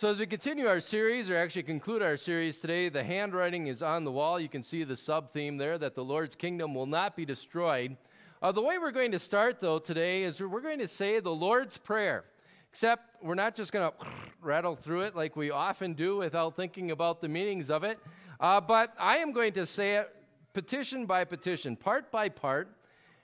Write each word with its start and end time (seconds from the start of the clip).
So, 0.00 0.08
as 0.08 0.18
we 0.18 0.24
continue 0.24 0.66
our 0.66 0.80
series, 0.80 1.28
or 1.28 1.36
actually 1.36 1.64
conclude 1.64 2.00
our 2.00 2.16
series 2.16 2.58
today, 2.58 2.88
the 2.88 3.04
handwriting 3.04 3.66
is 3.66 3.82
on 3.82 4.02
the 4.02 4.10
wall. 4.10 4.40
You 4.40 4.48
can 4.48 4.62
see 4.62 4.82
the 4.82 4.96
sub 4.96 5.30
theme 5.34 5.58
there 5.58 5.76
that 5.76 5.94
the 5.94 6.02
Lord's 6.02 6.34
kingdom 6.34 6.74
will 6.74 6.86
not 6.86 7.16
be 7.16 7.26
destroyed. 7.26 7.98
Uh, 8.40 8.50
the 8.50 8.62
way 8.62 8.78
we're 8.78 8.92
going 8.92 9.12
to 9.12 9.18
start, 9.18 9.60
though, 9.60 9.78
today 9.78 10.22
is 10.22 10.40
we're 10.40 10.62
going 10.62 10.78
to 10.78 10.88
say 10.88 11.20
the 11.20 11.28
Lord's 11.28 11.76
Prayer. 11.76 12.24
Except 12.70 13.22
we're 13.22 13.34
not 13.34 13.54
just 13.54 13.72
going 13.72 13.90
to 14.00 14.06
rattle 14.40 14.74
through 14.74 15.02
it 15.02 15.14
like 15.14 15.36
we 15.36 15.50
often 15.50 15.92
do 15.92 16.16
without 16.16 16.56
thinking 16.56 16.92
about 16.92 17.20
the 17.20 17.28
meanings 17.28 17.70
of 17.70 17.84
it. 17.84 17.98
Uh, 18.40 18.58
but 18.58 18.94
I 18.98 19.18
am 19.18 19.32
going 19.32 19.52
to 19.52 19.66
say 19.66 19.96
it 19.96 20.16
petition 20.54 21.04
by 21.04 21.24
petition, 21.24 21.76
part 21.76 22.10
by 22.10 22.30
part. 22.30 22.74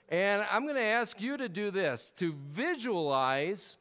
And 0.09 0.45
I'm 0.51 0.61
going 0.65 0.75
to 0.75 0.81
ask 0.81 1.19
you 1.19 1.37
to 1.37 1.49
do 1.49 1.71
this 1.71 2.11
to 2.17 2.35
visualize 2.51 3.77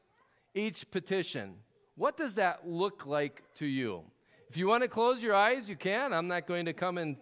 each 0.54 0.90
petition. 0.90 1.56
What 1.96 2.16
does 2.16 2.34
that 2.34 2.68
look 2.68 3.06
like 3.06 3.42
to 3.56 3.66
you? 3.66 4.02
If 4.48 4.56
you 4.56 4.68
want 4.68 4.82
to 4.82 4.88
close 4.88 5.20
your 5.20 5.34
eyes, 5.34 5.68
you 5.68 5.76
can. 5.76 6.12
I'm 6.12 6.28
not 6.28 6.46
going 6.46 6.66
to 6.66 6.72
come 6.72 6.98
and 6.98 7.16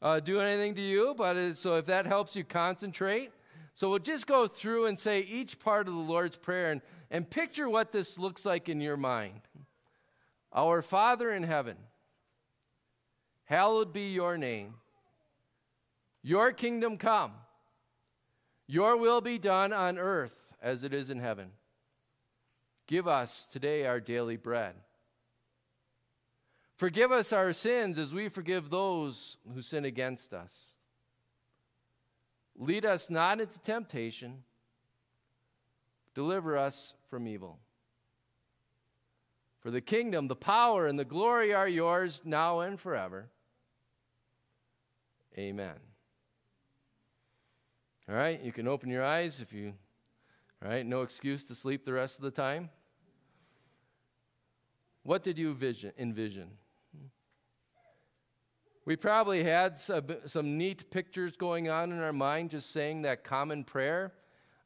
uh, 0.00 0.20
do 0.20 0.40
anything 0.40 0.74
to 0.76 0.80
you, 0.80 1.14
but 1.16 1.54
so 1.54 1.76
if 1.76 1.86
that 1.86 2.06
helps 2.06 2.34
you 2.34 2.44
concentrate. 2.44 3.32
So 3.74 3.90
we'll 3.90 3.98
just 3.98 4.26
go 4.26 4.46
through 4.46 4.86
and 4.86 4.98
say 4.98 5.20
each 5.20 5.58
part 5.58 5.88
of 5.88 5.94
the 5.94 6.00
Lord's 6.00 6.36
Prayer 6.36 6.70
and, 6.70 6.80
and 7.10 7.28
picture 7.28 7.68
what 7.68 7.92
this 7.92 8.18
looks 8.18 8.44
like 8.44 8.68
in 8.68 8.80
your 8.80 8.96
mind. 8.96 9.40
Our 10.52 10.82
Father 10.82 11.32
in 11.32 11.42
heaven, 11.42 11.76
hallowed 13.44 13.92
be 13.92 14.12
your 14.12 14.36
name. 14.36 14.74
Your 16.22 16.52
kingdom 16.52 16.98
come. 16.98 17.32
Your 18.66 18.96
will 18.96 19.20
be 19.20 19.38
done 19.38 19.72
on 19.72 19.98
earth 19.98 20.36
as 20.62 20.84
it 20.84 20.92
is 20.92 21.10
in 21.10 21.18
heaven. 21.18 21.50
Give 22.90 23.06
us 23.06 23.46
today 23.46 23.86
our 23.86 24.00
daily 24.00 24.36
bread. 24.36 24.74
Forgive 26.74 27.12
us 27.12 27.32
our 27.32 27.52
sins 27.52 28.00
as 28.00 28.12
we 28.12 28.28
forgive 28.28 28.68
those 28.68 29.36
who 29.54 29.62
sin 29.62 29.84
against 29.84 30.34
us. 30.34 30.72
Lead 32.58 32.84
us 32.84 33.08
not 33.08 33.40
into 33.40 33.60
temptation, 33.60 34.42
deliver 36.16 36.58
us 36.58 36.94
from 37.08 37.28
evil. 37.28 37.60
For 39.60 39.70
the 39.70 39.80
kingdom, 39.80 40.26
the 40.26 40.34
power, 40.34 40.88
and 40.88 40.98
the 40.98 41.04
glory 41.04 41.54
are 41.54 41.68
yours 41.68 42.22
now 42.24 42.58
and 42.58 42.80
forever. 42.80 43.28
Amen. 45.38 45.76
All 48.08 48.16
right, 48.16 48.42
you 48.42 48.50
can 48.50 48.66
open 48.66 48.90
your 48.90 49.04
eyes 49.04 49.40
if 49.40 49.52
you, 49.52 49.74
all 50.60 50.68
right, 50.68 50.84
no 50.84 51.02
excuse 51.02 51.44
to 51.44 51.54
sleep 51.54 51.84
the 51.84 51.92
rest 51.92 52.18
of 52.18 52.24
the 52.24 52.32
time. 52.32 52.68
What 55.02 55.22
did 55.22 55.38
you 55.38 55.54
vision, 55.54 55.92
envision? 55.98 56.48
We 58.84 58.96
probably 58.96 59.44
had 59.44 59.78
some, 59.78 60.06
some 60.26 60.58
neat 60.58 60.90
pictures 60.90 61.36
going 61.36 61.68
on 61.68 61.92
in 61.92 62.00
our 62.00 62.12
mind 62.12 62.50
just 62.50 62.72
saying 62.72 63.02
that 63.02 63.24
common 63.24 63.62
prayer. 63.62 64.12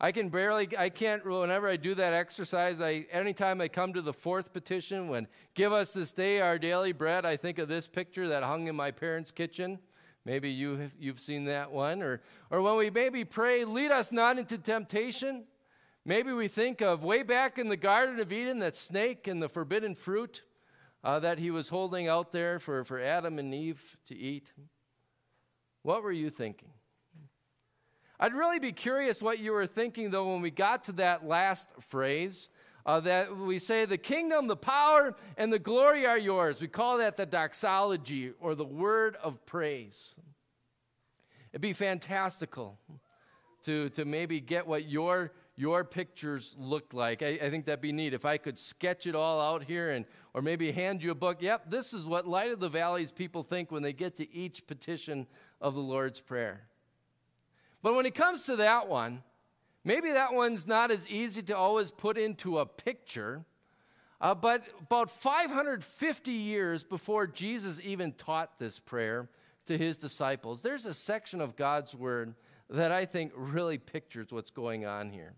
I 0.01 0.13
can 0.13 0.29
barely, 0.29 0.69
I 0.77 0.89
can't, 0.89 1.25
whenever 1.25 1.69
I 1.69 1.77
do 1.77 1.95
that 1.95 2.13
exercise, 2.13 2.81
I, 2.81 3.07
anytime 3.11 3.61
I 3.61 3.69
come 3.69 3.93
to 3.93 4.03
the 4.03 4.13
fourth 4.13 4.53
petition, 4.53 5.09
when 5.09 5.29
give 5.55 5.73
us 5.73 5.93
this 5.93 6.13
day 6.13 6.41
our 6.41 6.59
daily 6.59 6.93
bread, 6.93 7.25
I 7.25 7.37
think 7.37 7.59
of 7.59 7.69
this 7.69 7.87
picture 7.87 8.29
that 8.29 8.43
hung 8.43 8.67
in 8.67 8.77
my 8.77 8.91
parents' 8.91 9.31
kitchen. 9.31 9.79
Maybe 10.25 10.51
you, 10.51 10.91
you've 10.99 11.21
seen 11.21 11.45
that 11.47 11.71
one. 11.71 12.03
Or, 12.03 12.23
or 12.51 12.63
when 12.63 12.77
we 12.77 12.91
maybe 12.91 13.25
pray, 13.25 13.65
lead 13.65 13.91
us 13.91 14.11
not 14.11 14.39
into 14.39 14.59
temptation. 14.59 15.45
Maybe 16.07 16.33
we 16.33 16.49
think 16.49 16.83
of 16.83 17.03
way 17.03 17.23
back 17.23 17.59
in 17.59 17.69
the 17.69 17.77
Garden 17.77 18.21
of 18.21 18.31
Eden, 18.31 18.59
that 18.59 18.77
snake 18.77 19.27
and 19.27 19.43
the 19.43 19.49
forbidden 19.49 19.95
fruit 19.95 20.43
uh, 21.03 21.21
that 21.21 21.39
he 21.39 21.51
was 21.51 21.71
holding 21.71 22.09
out 22.09 22.31
there 22.31 22.59
for, 22.59 22.85
for 22.85 23.01
Adam 23.01 23.39
and 23.39 23.55
Eve 23.55 23.81
to 24.09 24.17
eat. 24.17 24.53
What 25.83 26.03
were 26.03 26.13
you 26.13 26.29
thinking? 26.29 26.71
I'd 28.21 28.35
really 28.35 28.59
be 28.59 28.73
curious 28.73 29.23
what 29.23 29.39
you 29.39 29.53
were 29.53 29.67
thinking, 29.67 30.11
though, 30.11 30.33
when 30.33 30.43
we 30.43 30.51
got 30.51 30.85
to 30.85 30.93
that 30.93 31.27
last 31.27 31.69
phrase. 31.89 32.51
Uh, 32.87 33.01
that 33.01 33.35
we 33.35 33.59
say, 33.59 33.87
the 33.87 33.97
kingdom, 33.97 34.47
the 34.47 34.57
power, 34.57 35.17
and 35.39 35.51
the 35.51 35.59
glory 35.59 36.05
are 36.07 36.19
yours. 36.19 36.61
We 36.61 36.69
call 36.69 36.99
that 36.99 37.17
the 37.17 37.25
doxology 37.25 38.33
or 38.41 38.55
the 38.55 38.65
word 38.65 39.17
of 39.23 39.45
praise. 39.47 40.15
It'd 41.51 41.63
be 41.63 41.73
fantastical 41.73 42.79
to, 43.65 43.89
to 43.91 44.05
maybe 44.05 44.39
get 44.39 44.67
what 44.67 44.87
your 44.87 45.33
your 45.57 45.85
pictures 45.85 46.57
looked 46.59 46.95
like. 46.95 47.23
I, 47.23 47.39
I, 47.43 47.51
think 47.51 47.65
that'd 47.67 47.81
be 47.81 47.93
neat. 47.93 48.13
If 48.13 48.25
I 48.25 48.39
could 48.39 48.59
sketch 48.59 49.07
it 49.07 49.15
all 49.15 49.41
out 49.41 49.63
here 49.63 49.93
and 49.93 50.05
or 50.35 50.43
maybe 50.43 50.73
hand 50.73 51.03
you 51.03 51.13
a 51.13 51.15
book. 51.15 51.41
Yep, 51.41 51.71
this 51.71 51.95
is 51.95 52.05
what 52.05 52.27
Light 52.27 52.51
of 52.51 52.59
the 52.59 52.69
Valleys 52.69 53.13
people 53.13 53.45
think 53.45 53.71
when 53.71 53.83
they 53.83 53.93
get 53.93 54.17
to 54.17 54.35
each 54.35 54.67
petition 54.67 55.27
of 55.61 55.75
the 55.75 55.81
Lord's 55.81 56.21
Prayer. 56.21 56.63
But 57.83 57.95
when 57.95 58.05
it 58.05 58.17
comes 58.17 58.45
to 58.47 58.57
that 58.57 58.89
one, 58.89 59.23
maybe 59.85 60.11
that 60.13 60.35
one's 60.35 60.67
not 60.67 60.91
as 60.91 61.09
easy 61.09 61.43
to 61.45 61.57
always 61.57 61.93
put 61.93 62.19
into 62.19 62.59
a 62.59 62.67
picture. 62.67 63.45
Uh, 64.21 64.35
but 64.35 64.65
about 64.81 65.11
550 65.11 66.33
years 66.33 66.83
before 66.83 67.27
Jesus 67.27 67.79
even 67.85 68.13
taught 68.13 68.59
this 68.59 68.81
prayer 68.81 69.29
to 69.67 69.79
his 69.79 69.97
disciples, 69.99 70.63
there's 70.63 70.87
a 70.87 70.95
section 70.95 71.41
of 71.41 71.57
God's 71.57 71.95
Word 71.95 72.35
that 72.71 72.91
I 72.91 73.07
think 73.07 73.33
really 73.37 73.79
pictures 73.79 74.29
what's 74.31 74.51
going 74.51 74.85
on 74.85 75.11
here. 75.11 75.35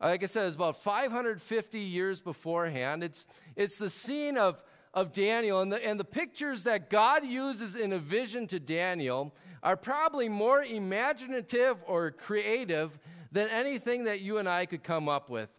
Like 0.00 0.22
I 0.22 0.26
said, 0.26 0.46
it's 0.46 0.56
about 0.56 0.82
550 0.82 1.78
years 1.78 2.20
beforehand. 2.20 3.04
It's, 3.04 3.26
it's 3.54 3.76
the 3.76 3.90
scene 3.90 4.38
of, 4.38 4.62
of 4.94 5.12
Daniel, 5.12 5.60
and 5.60 5.70
the, 5.70 5.84
and 5.86 6.00
the 6.00 6.04
pictures 6.04 6.62
that 6.62 6.88
God 6.88 7.24
uses 7.24 7.76
in 7.76 7.92
a 7.92 7.98
vision 7.98 8.46
to 8.48 8.58
Daniel 8.58 9.34
are 9.62 9.76
probably 9.76 10.28
more 10.28 10.64
imaginative 10.64 11.76
or 11.86 12.12
creative 12.12 12.98
than 13.30 13.48
anything 13.48 14.04
that 14.04 14.20
you 14.20 14.38
and 14.38 14.48
I 14.48 14.64
could 14.64 14.82
come 14.82 15.08
up 15.08 15.28
with. 15.28 15.50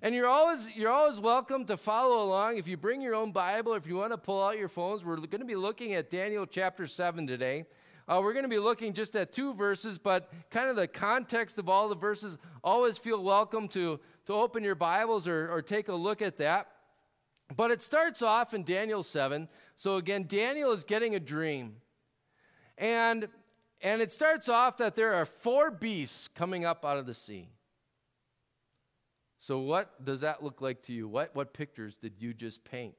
And 0.00 0.14
you're 0.14 0.28
always, 0.28 0.70
you're 0.76 0.92
always 0.92 1.18
welcome 1.18 1.64
to 1.64 1.76
follow 1.76 2.22
along. 2.22 2.56
If 2.56 2.68
you 2.68 2.76
bring 2.76 3.02
your 3.02 3.16
own 3.16 3.32
Bible, 3.32 3.74
or 3.74 3.78
if 3.78 3.86
you 3.86 3.96
want 3.96 4.12
to 4.12 4.18
pull 4.18 4.44
out 4.44 4.56
your 4.56 4.68
phones, 4.68 5.04
we're 5.04 5.16
going 5.16 5.40
to 5.40 5.44
be 5.44 5.56
looking 5.56 5.94
at 5.94 6.08
Daniel 6.08 6.46
chapter 6.46 6.86
7 6.86 7.26
today. 7.26 7.64
Uh, 8.08 8.20
we're 8.22 8.32
going 8.32 8.44
to 8.44 8.48
be 8.48 8.58
looking 8.58 8.94
just 8.94 9.14
at 9.16 9.34
two 9.34 9.52
verses, 9.52 9.98
but 9.98 10.32
kind 10.50 10.70
of 10.70 10.76
the 10.76 10.88
context 10.88 11.58
of 11.58 11.68
all 11.68 11.90
the 11.90 11.94
verses. 11.94 12.38
Always 12.64 12.96
feel 12.96 13.22
welcome 13.22 13.68
to, 13.68 14.00
to 14.26 14.32
open 14.32 14.64
your 14.64 14.74
Bibles 14.74 15.28
or, 15.28 15.50
or 15.52 15.60
take 15.60 15.88
a 15.88 15.94
look 15.94 16.22
at 16.22 16.38
that. 16.38 16.68
But 17.54 17.70
it 17.70 17.82
starts 17.82 18.22
off 18.22 18.54
in 18.54 18.64
Daniel 18.64 19.02
7. 19.02 19.46
So 19.76 19.96
again, 19.96 20.24
Daniel 20.26 20.72
is 20.72 20.84
getting 20.84 21.14
a 21.14 21.20
dream. 21.20 21.76
And, 22.78 23.28
and 23.82 24.00
it 24.00 24.10
starts 24.10 24.48
off 24.48 24.78
that 24.78 24.96
there 24.96 25.14
are 25.14 25.26
four 25.26 25.70
beasts 25.70 26.28
coming 26.28 26.64
up 26.64 26.86
out 26.86 26.96
of 26.96 27.04
the 27.04 27.14
sea. 27.14 27.50
So, 29.40 29.60
what 29.60 30.04
does 30.04 30.22
that 30.22 30.42
look 30.42 30.60
like 30.60 30.82
to 30.84 30.92
you? 30.92 31.06
What, 31.06 31.30
what 31.34 31.52
pictures 31.54 31.94
did 31.94 32.14
you 32.18 32.34
just 32.34 32.64
paint? 32.64 32.96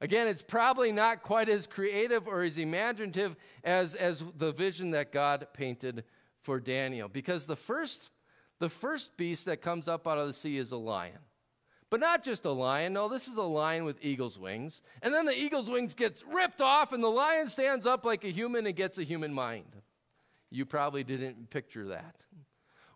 Again, 0.00 0.28
it's 0.28 0.42
probably 0.42 0.92
not 0.92 1.22
quite 1.22 1.48
as 1.48 1.66
creative 1.66 2.28
or 2.28 2.42
as 2.44 2.56
imaginative 2.56 3.34
as, 3.64 3.94
as 3.94 4.22
the 4.36 4.52
vision 4.52 4.92
that 4.92 5.12
God 5.12 5.48
painted 5.52 6.04
for 6.42 6.60
Daniel. 6.60 7.08
Because 7.08 7.46
the 7.46 7.56
first, 7.56 8.10
the 8.60 8.68
first 8.68 9.16
beast 9.16 9.46
that 9.46 9.60
comes 9.60 9.88
up 9.88 10.06
out 10.06 10.18
of 10.18 10.28
the 10.28 10.32
sea 10.32 10.56
is 10.56 10.70
a 10.70 10.76
lion. 10.76 11.18
But 11.90 12.00
not 12.00 12.22
just 12.22 12.44
a 12.44 12.52
lion. 12.52 12.92
No, 12.92 13.08
this 13.08 13.28
is 13.28 13.36
a 13.36 13.42
lion 13.42 13.84
with 13.84 13.96
eagle's 14.02 14.38
wings. 14.38 14.82
And 15.02 15.12
then 15.12 15.26
the 15.26 15.36
eagle's 15.36 15.70
wings 15.70 15.94
gets 15.94 16.22
ripped 16.22 16.60
off, 16.60 16.92
and 16.92 17.02
the 17.02 17.08
lion 17.08 17.48
stands 17.48 17.86
up 17.86 18.04
like 18.04 18.24
a 18.24 18.30
human 18.30 18.66
and 18.66 18.76
gets 18.76 18.98
a 18.98 19.04
human 19.04 19.32
mind. 19.32 19.74
You 20.50 20.64
probably 20.64 21.02
didn't 21.02 21.50
picture 21.50 21.88
that. 21.88 22.14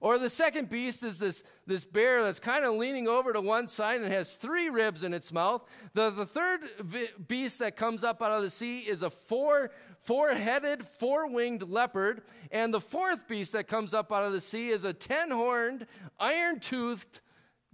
Or 0.03 0.19
the 0.19 0.29
second 0.29 0.69
beast 0.69 1.05
is 1.05 1.21
this, 1.21 1.45
this 1.65 1.85
bear 1.85 2.25
that's 2.25 2.41
kind 2.41 2.65
of 2.65 2.75
leaning 2.75 3.07
over 3.07 3.33
to 3.33 3.41
one 3.41 3.69
side 3.69 4.01
and 4.01 4.13
has 4.13 4.35
three 4.35 4.69
ribs 4.69 5.05
in 5.05 5.15
its 5.15 5.33
mouth. 5.33 5.65
The, 5.95 6.11
the 6.11 6.27
third 6.27 6.63
vi- 6.81 7.11
beast 7.29 7.61
that 7.61 7.77
comes 7.77 8.03
up 8.03 8.21
out 8.21 8.33
of 8.33 8.43
the 8.43 8.51
sea 8.51 8.81
is 8.81 9.05
a 9.05 9.11
four, 9.11 9.71
four-headed, 10.01 10.85
four-winged 10.99 11.63
leopard. 11.71 12.23
And 12.51 12.75
the 12.75 12.81
fourth 12.81 13.29
beast 13.29 13.53
that 13.53 13.69
comes 13.69 13.95
up 13.95 14.11
out 14.11 14.25
of 14.25 14.33
the 14.33 14.41
sea 14.41 14.71
is 14.71 14.83
a 14.83 14.93
ten-horned, 14.93 15.87
iron-toothed 16.19 17.21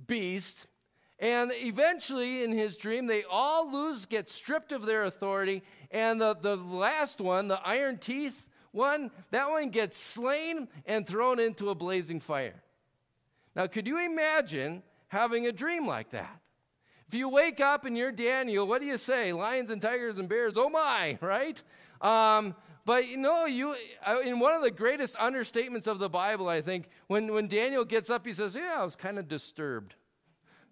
beast. 0.07 0.67
And 1.19 1.51
eventually, 1.55 2.45
in 2.45 2.53
his 2.53 2.77
dream, 2.77 3.07
they 3.07 3.25
all 3.25 3.73
lose, 3.73 4.05
get 4.05 4.29
stripped 4.29 4.71
of 4.73 4.85
their 4.85 5.05
authority. 5.05 5.63
And 5.91 6.21
the, 6.21 6.35
the 6.35 6.57
last 6.57 7.23
one, 7.23 7.49
the 7.49 7.67
iron 7.67 7.97
teeth, 7.97 8.45
one, 8.79 9.11
that 9.31 9.51
one 9.51 9.69
gets 9.69 9.99
slain 9.99 10.69
and 10.87 11.07
thrown 11.07 11.39
into 11.39 11.69
a 11.69 11.75
blazing 11.75 12.21
fire. 12.21 12.63
Now, 13.55 13.67
could 13.67 13.87
you 13.87 14.05
imagine 14.05 14.83
having 15.09 15.47
a 15.47 15.53
dream 15.53 15.87
like 15.87 16.11
that? 16.11 16.41
If 17.09 17.15
you 17.15 17.29
wake 17.29 17.61
up 17.61 17.85
and 17.85 17.97
you're 17.97 18.13
Daniel, 18.13 18.67
what 18.67 18.81
do 18.81 18.87
you 18.87 18.97
say? 18.97 19.33
Lions 19.33 19.71
and 19.71 19.83
tigers 19.83 20.19
and 20.19 20.29
bears, 20.29 20.55
oh 20.57 20.71
my, 20.71 21.19
right? 21.21 21.63
Um, 22.01 22.55
but 22.87 23.09
you 23.09 23.17
know, 23.17 23.45
you 23.45 23.75
uh, 24.07 24.21
in 24.25 24.39
one 24.39 24.55
of 24.55 24.63
the 24.63 24.71
greatest 24.71 25.17
understatements 25.17 25.87
of 25.87 25.99
the 25.99 26.09
Bible, 26.09 26.49
I 26.49 26.63
think, 26.63 26.89
when, 27.09 27.35
when 27.35 27.49
Daniel 27.49 27.85
gets 27.85 28.09
up, 28.09 28.27
he 28.27 28.33
says, 28.33 28.55
Yeah, 28.55 28.77
I 28.79 28.85
was 28.85 28.97
kind 28.97 29.19
of 29.19 29.29
disturbed. 29.29 29.95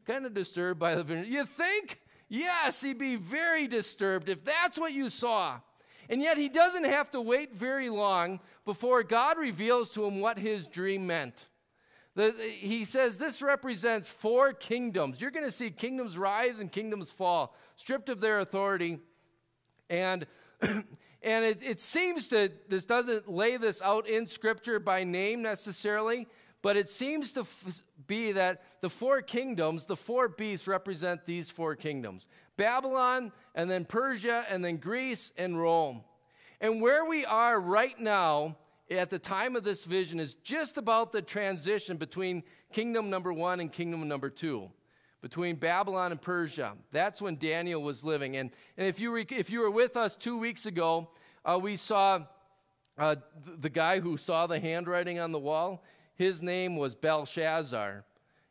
Kind 0.06 0.24
of 0.24 0.32
disturbed 0.32 0.78
by 0.78 0.94
the 0.94 1.02
vision. 1.02 1.30
You 1.30 1.44
think 1.44 2.00
Yes, 2.28 2.80
he'd 2.80 2.98
be 2.98 3.16
very 3.16 3.68
disturbed 3.68 4.28
if 4.28 4.44
that's 4.44 4.78
what 4.78 4.92
you 4.92 5.10
saw. 5.10 5.60
And 6.08 6.22
yet 6.22 6.38
he 6.38 6.48
doesn't 6.48 6.84
have 6.84 7.10
to 7.12 7.20
wait 7.20 7.54
very 7.54 7.90
long 7.90 8.40
before 8.64 9.02
God 9.02 9.38
reveals 9.38 9.90
to 9.90 10.04
him 10.04 10.20
what 10.20 10.38
his 10.38 10.66
dream 10.66 11.06
meant. 11.06 11.46
The, 12.14 12.32
he 12.32 12.86
says 12.86 13.18
this 13.18 13.42
represents 13.42 14.08
four 14.08 14.54
kingdoms. 14.54 15.20
You're 15.20 15.30
going 15.30 15.44
to 15.44 15.50
see 15.50 15.70
kingdoms 15.70 16.16
rise 16.16 16.58
and 16.58 16.72
kingdoms 16.72 17.10
fall, 17.10 17.54
stripped 17.76 18.08
of 18.08 18.20
their 18.20 18.40
authority. 18.40 18.98
And, 19.90 20.26
and 20.60 20.84
it, 21.22 21.62
it 21.62 21.80
seems 21.80 22.28
that 22.28 22.70
this 22.70 22.86
doesn't 22.86 23.30
lay 23.30 23.58
this 23.58 23.82
out 23.82 24.08
in 24.08 24.26
Scripture 24.26 24.80
by 24.80 25.04
name 25.04 25.42
necessarily, 25.42 26.26
but 26.62 26.78
it 26.78 26.88
seems 26.88 27.32
to 27.32 27.40
f- 27.40 27.82
be 28.06 28.32
that 28.32 28.62
the 28.80 28.88
four 28.88 29.20
kingdoms, 29.20 29.84
the 29.84 29.94
four 29.94 30.26
beasts, 30.26 30.66
represent 30.66 31.26
these 31.26 31.50
four 31.50 31.76
kingdoms 31.76 32.26
Babylon, 32.56 33.32
and 33.54 33.70
then 33.70 33.84
Persia, 33.84 34.44
and 34.48 34.64
then 34.64 34.76
Greece 34.76 35.32
and 35.36 35.60
Rome. 35.60 36.02
And 36.60 36.80
where 36.80 37.04
we 37.04 37.24
are 37.24 37.60
right 37.60 37.98
now 38.00 38.56
at 38.90 39.10
the 39.10 39.18
time 39.18 39.56
of 39.56 39.64
this 39.64 39.84
vision 39.84 40.18
is 40.18 40.34
just 40.42 40.78
about 40.78 41.12
the 41.12 41.20
transition 41.20 41.96
between 41.96 42.42
kingdom 42.72 43.10
number 43.10 43.32
one 43.32 43.60
and 43.60 43.70
kingdom 43.70 44.06
number 44.08 44.30
two, 44.30 44.70
between 45.20 45.56
Babylon 45.56 46.12
and 46.12 46.22
Persia. 46.22 46.74
That's 46.92 47.20
when 47.20 47.36
Daniel 47.36 47.82
was 47.82 48.04
living. 48.04 48.36
And, 48.36 48.50
and 48.78 48.86
if, 48.86 49.00
you 49.00 49.12
re, 49.12 49.26
if 49.28 49.50
you 49.50 49.60
were 49.60 49.70
with 49.70 49.96
us 49.96 50.16
two 50.16 50.38
weeks 50.38 50.64
ago, 50.66 51.10
uh, 51.44 51.58
we 51.60 51.76
saw 51.76 52.20
uh, 52.96 53.16
the 53.58 53.68
guy 53.68 54.00
who 54.00 54.16
saw 54.16 54.46
the 54.46 54.58
handwriting 54.58 55.18
on 55.18 55.30
the 55.30 55.38
wall. 55.38 55.84
His 56.14 56.40
name 56.40 56.76
was 56.76 56.94
Belshazzar. 56.94 58.05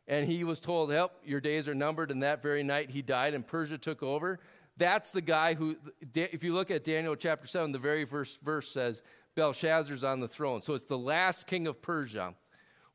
And 0.08 0.30
he 0.30 0.44
was 0.44 0.60
told, 0.60 0.92
Help, 0.92 1.12
your 1.24 1.40
days 1.40 1.68
are 1.68 1.74
numbered. 1.74 2.10
And 2.10 2.22
that 2.22 2.42
very 2.42 2.62
night 2.62 2.90
he 2.90 3.02
died, 3.02 3.34
and 3.34 3.46
Persia 3.46 3.78
took 3.78 4.02
over. 4.02 4.38
That's 4.76 5.10
the 5.10 5.22
guy 5.22 5.54
who, 5.54 5.76
if 6.14 6.44
you 6.44 6.54
look 6.54 6.70
at 6.70 6.84
Daniel 6.84 7.16
chapter 7.16 7.46
7, 7.46 7.72
the 7.72 7.78
very 7.78 8.04
first 8.04 8.40
verse 8.42 8.70
says, 8.70 9.02
Belshazzar's 9.34 10.04
on 10.04 10.20
the 10.20 10.28
throne. 10.28 10.62
So 10.62 10.74
it's 10.74 10.84
the 10.84 10.98
last 10.98 11.46
king 11.46 11.66
of 11.66 11.80
Persia. 11.80 12.34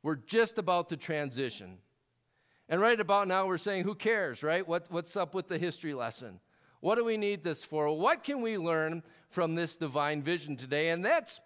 We're 0.02 0.16
just 0.16 0.58
about 0.58 0.88
to 0.90 0.96
transition. 0.96 1.78
And 2.68 2.80
right 2.80 2.98
about 2.98 3.28
now, 3.28 3.46
we're 3.46 3.58
saying, 3.58 3.84
who 3.84 3.94
cares, 3.94 4.42
right? 4.42 4.66
What, 4.66 4.86
what's 4.90 5.16
up 5.16 5.34
with 5.34 5.48
the 5.48 5.58
history 5.58 5.94
lesson? 5.94 6.40
What 6.80 6.96
do 6.96 7.04
we 7.04 7.16
need 7.16 7.44
this 7.44 7.64
for? 7.64 7.96
What 7.96 8.24
can 8.24 8.40
we 8.42 8.58
learn 8.58 9.02
from 9.30 9.54
this 9.54 9.76
divine 9.76 10.22
vision 10.22 10.56
today? 10.56 10.90
And 10.90 11.04
that's 11.04 11.40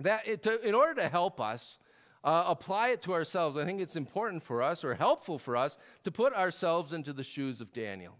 that, 0.00 0.26
it, 0.26 0.42
to, 0.42 0.60
in 0.66 0.74
order 0.74 1.00
to 1.02 1.08
help 1.08 1.40
us 1.40 1.78
uh, 2.22 2.44
apply 2.46 2.90
it 2.90 3.02
to 3.02 3.12
ourselves, 3.12 3.56
I 3.56 3.64
think 3.64 3.80
it's 3.80 3.96
important 3.96 4.42
for 4.42 4.62
us 4.62 4.84
or 4.84 4.94
helpful 4.94 5.38
for 5.38 5.56
us 5.56 5.78
to 6.04 6.10
put 6.10 6.34
ourselves 6.34 6.92
into 6.92 7.12
the 7.12 7.24
shoes 7.24 7.60
of 7.60 7.72
Daniel. 7.72 8.16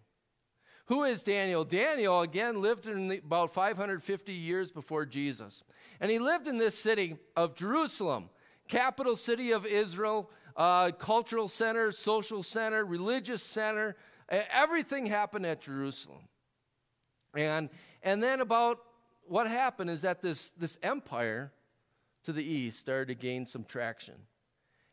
Who 0.87 1.05
is 1.05 1.23
Daniel? 1.23 1.65
Daniel, 1.65 2.23
again, 2.23 2.61
lived 2.61 2.87
in 2.87 3.09
the, 3.09 3.19
about 3.19 3.53
550 3.53 4.33
years 4.33 4.73
before 4.73 5.07
Jesus. 5.07 5.63
And 6.01 6.11
he 6.11 6.19
lived 6.19 6.49
in 6.49 6.59
this 6.59 6.77
city 6.77 7.17
of 7.37 7.55
Jerusalem, 7.55 8.31
capital 8.69 9.15
city 9.15 9.53
of 9.53 9.65
Israel, 9.65 10.31
uh, 10.57 10.91
cultural 10.93 11.47
center, 11.47 11.93
social 11.93 12.43
center, 12.43 12.85
religious 12.85 13.43
center. 13.43 13.97
Everything 14.29 15.07
happened 15.07 15.47
at 15.47 15.61
Jerusalem. 15.61 16.23
And, 17.37 17.69
and 18.03 18.21
then, 18.21 18.41
about 18.41 18.81
what 19.29 19.47
happened 19.47 19.91
is 19.91 20.03
that 20.03 20.21
this, 20.21 20.51
this 20.59 20.77
empire 20.83 21.53
to 22.31 22.37
the 22.37 22.45
east 22.45 22.79
started 22.79 23.09
to 23.09 23.15
gain 23.15 23.45
some 23.45 23.65
traction. 23.65 24.15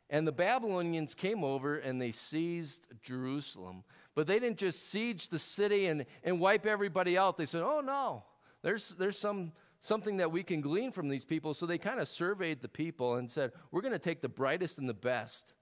And 0.10 0.26
the 0.26 0.32
Babylonians 0.32 1.14
came 1.14 1.44
over 1.44 1.78
and 1.78 2.02
they 2.02 2.12
seized 2.12 2.86
Jerusalem. 3.04 3.84
But 4.16 4.26
they 4.26 4.40
didn't 4.40 4.58
just 4.58 4.90
siege 4.90 5.30
the 5.30 5.40
city 5.40 5.88
and, 5.88 6.06
and 6.24 6.40
wipe 6.40 6.66
everybody 6.66 7.18
out. 7.18 7.38
They 7.38 7.46
said, 7.46 7.62
oh 7.62 7.82
no, 7.82 8.24
there's, 8.64 8.96
there's 8.98 9.20
some, 9.20 9.52
something 9.82 10.18
that 10.18 10.32
we 10.32 10.44
can 10.44 10.62
glean 10.62 10.92
from 10.92 11.10
these 11.10 11.26
people. 11.26 11.54
So 11.54 11.66
they 11.66 11.78
kind 11.78 12.00
of 12.00 12.08
surveyed 12.08 12.62
the 12.62 12.70
people 12.70 13.16
and 13.16 13.30
said, 13.30 13.52
we're 13.72 13.82
going 13.82 13.94
to 13.94 14.00
take 14.00 14.22
the 14.22 14.30
brightest 14.30 14.78
and 14.80 14.90
the 14.90 14.94
best 14.94 15.54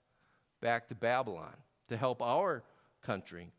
back 0.62 0.88
to 0.90 0.96
Babylon 0.96 1.56
to 1.90 1.98
help 1.98 2.22
our 2.22 2.64
country. 3.04 3.52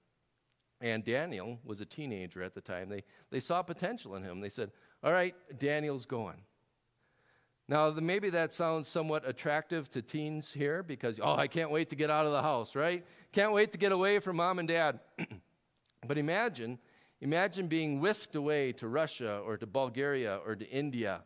And 0.80 1.04
Daniel 1.04 1.58
was 1.64 1.80
a 1.80 1.86
teenager 1.86 2.42
at 2.42 2.54
the 2.54 2.60
time. 2.60 2.88
They, 2.88 3.02
they 3.30 3.40
saw 3.40 3.62
potential 3.62 4.14
in 4.14 4.22
him. 4.22 4.40
They 4.40 4.50
said, 4.50 4.70
all 5.02 5.12
right, 5.12 5.34
Daniel's 5.58 6.06
going. 6.06 6.38
Now, 7.68 7.90
the, 7.90 8.00
maybe 8.00 8.30
that 8.30 8.52
sounds 8.52 8.86
somewhat 8.86 9.28
attractive 9.28 9.90
to 9.90 10.02
teens 10.02 10.52
here 10.52 10.84
because, 10.84 11.18
oh, 11.20 11.34
I 11.34 11.48
can't 11.48 11.70
wait 11.70 11.90
to 11.90 11.96
get 11.96 12.10
out 12.10 12.24
of 12.24 12.32
the 12.32 12.42
house, 12.42 12.76
right? 12.76 13.04
Can't 13.32 13.52
wait 13.52 13.72
to 13.72 13.78
get 13.78 13.90
away 13.90 14.20
from 14.20 14.36
mom 14.36 14.60
and 14.60 14.68
dad. 14.68 15.00
but 16.06 16.16
imagine, 16.16 16.78
imagine 17.20 17.66
being 17.66 18.00
whisked 18.00 18.36
away 18.36 18.72
to 18.74 18.86
Russia 18.86 19.42
or 19.44 19.56
to 19.56 19.66
Bulgaria 19.66 20.40
or 20.46 20.54
to 20.54 20.68
India, 20.70 21.22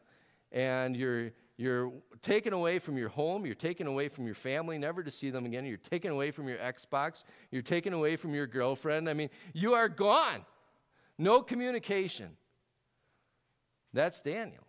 and 0.50 0.96
you're, 0.96 1.31
you're 1.58 1.92
taken 2.22 2.54
away 2.54 2.78
from 2.78 2.96
your 2.96 3.10
home, 3.10 3.44
you're 3.44 3.54
taken 3.54 3.87
away 3.87 4.08
from 4.08 4.25
your 4.25 4.34
family, 4.34 4.78
never 4.78 5.02
to 5.02 5.10
see 5.10 5.28
them 5.28 5.44
again, 5.44 5.66
you're 5.66 5.76
taken 5.76 6.10
away 6.10 6.31
from 6.31 6.48
your 6.48 6.56
Xbox, 6.56 7.25
you're 7.50 7.60
taken 7.60 7.92
away 7.92 8.16
from 8.16 8.34
your 8.34 8.46
girlfriend. 8.46 9.10
I 9.10 9.12
mean, 9.12 9.28
you 9.52 9.75
are 9.75 9.90
gone. 9.90 10.46
No 11.19 11.42
communication. 11.42 12.31
That's 13.92 14.20
Daniel. 14.20 14.64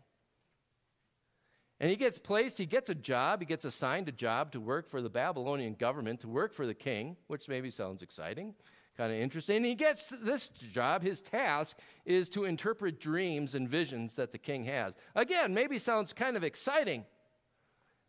And 1.82 1.90
he 1.90 1.96
gets 1.96 2.20
placed, 2.20 2.60
he 2.60 2.68
gets 2.68 2.92
a 2.92 2.96
job, 2.96 3.40
he 3.40 3.48
gets 3.48 3.66
assigned 3.66 4.08
a 4.08 4.12
job 4.12 4.52
to 4.52 4.60
work 4.60 4.88
for 4.88 5.02
the 5.02 5.10
Babylonian 5.10 5.74
government, 5.74 6.20
to 6.20 6.28
work 6.28 6.54
for 6.54 6.68
the 6.68 6.76
king, 6.76 7.18
which 7.26 7.50
maybe 7.50 7.72
sounds 7.72 8.04
exciting, 8.04 8.54
kind 8.96 9.12
of 9.12 9.18
interesting. 9.18 9.58
And 9.58 9.66
he 9.66 9.74
gets 9.74 10.06
this 10.06 10.50
job, 10.50 11.02
his 11.02 11.22
task 11.22 11.80
is 12.06 12.30
to 12.30 12.46
interpret 12.46 13.00
dreams 13.00 13.56
and 13.56 13.68
visions 13.68 14.14
that 14.14 14.32
the 14.32 14.38
king 14.38 14.64
has. 14.66 14.94
Again, 15.16 15.56
maybe 15.56 15.80
sounds 15.80 16.14
kind 16.14 16.38
of 16.38 16.44
exciting 16.44 17.04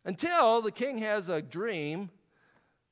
until 0.05 0.61
the 0.61 0.71
king 0.71 0.99
has 0.99 1.29
a 1.29 1.41
dream 1.41 2.11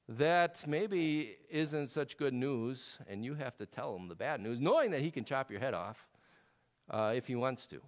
that 0.10 0.68
maybe 0.68 1.38
isn't 1.51 1.92
such 1.92 2.18
good 2.18 2.33
news, 2.33 2.98
and 3.07 3.24
you 3.24 3.36
have 3.36 3.56
to 3.57 3.68
tell 3.68 3.95
him 3.95 4.07
the 4.07 4.16
bad 4.16 4.42
news, 4.42 4.60
knowing 4.60 4.89
that 4.89 5.01
he 5.01 5.12
can 5.12 5.25
chop 5.25 5.51
your 5.51 5.60
head 5.60 5.75
off 5.75 6.07
uh, 6.90 7.14
if 7.16 7.28
he 7.28 7.35
wants 7.35 7.68
to. 7.68 7.80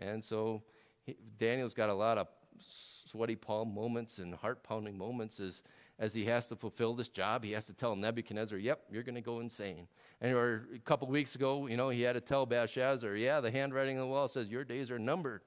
And 0.00 0.24
so 0.24 0.64
he, 1.04 1.16
Daniel's 1.38 1.74
got 1.74 1.88
a 1.88 1.94
lot 1.94 2.18
of 2.18 2.28
sweaty 2.60 3.36
palm 3.36 3.74
moments 3.74 4.18
and 4.18 4.34
heart 4.34 4.62
pounding 4.62 4.96
moments 4.96 5.40
as, 5.40 5.62
as 5.98 6.14
he 6.14 6.24
has 6.24 6.46
to 6.46 6.56
fulfill 6.56 6.94
this 6.94 7.08
job. 7.08 7.44
He 7.44 7.52
has 7.52 7.66
to 7.66 7.72
tell 7.72 7.94
Nebuchadnezzar, 7.94 8.58
yep, 8.58 8.82
you're 8.90 9.02
going 9.02 9.14
to 9.14 9.20
go 9.20 9.40
insane. 9.40 9.86
And 10.20 10.34
or 10.34 10.68
a 10.74 10.78
couple 10.78 11.08
weeks 11.08 11.34
ago, 11.34 11.66
you 11.66 11.76
know, 11.76 11.88
he 11.88 12.02
had 12.02 12.14
to 12.14 12.20
tell 12.20 12.46
Belshazzar, 12.46 13.16
yeah, 13.16 13.40
the 13.40 13.50
handwriting 13.50 13.98
on 13.98 14.04
the 14.04 14.10
wall 14.10 14.28
says 14.28 14.48
your 14.48 14.64
days 14.64 14.90
are 14.90 14.98
numbered. 14.98 15.42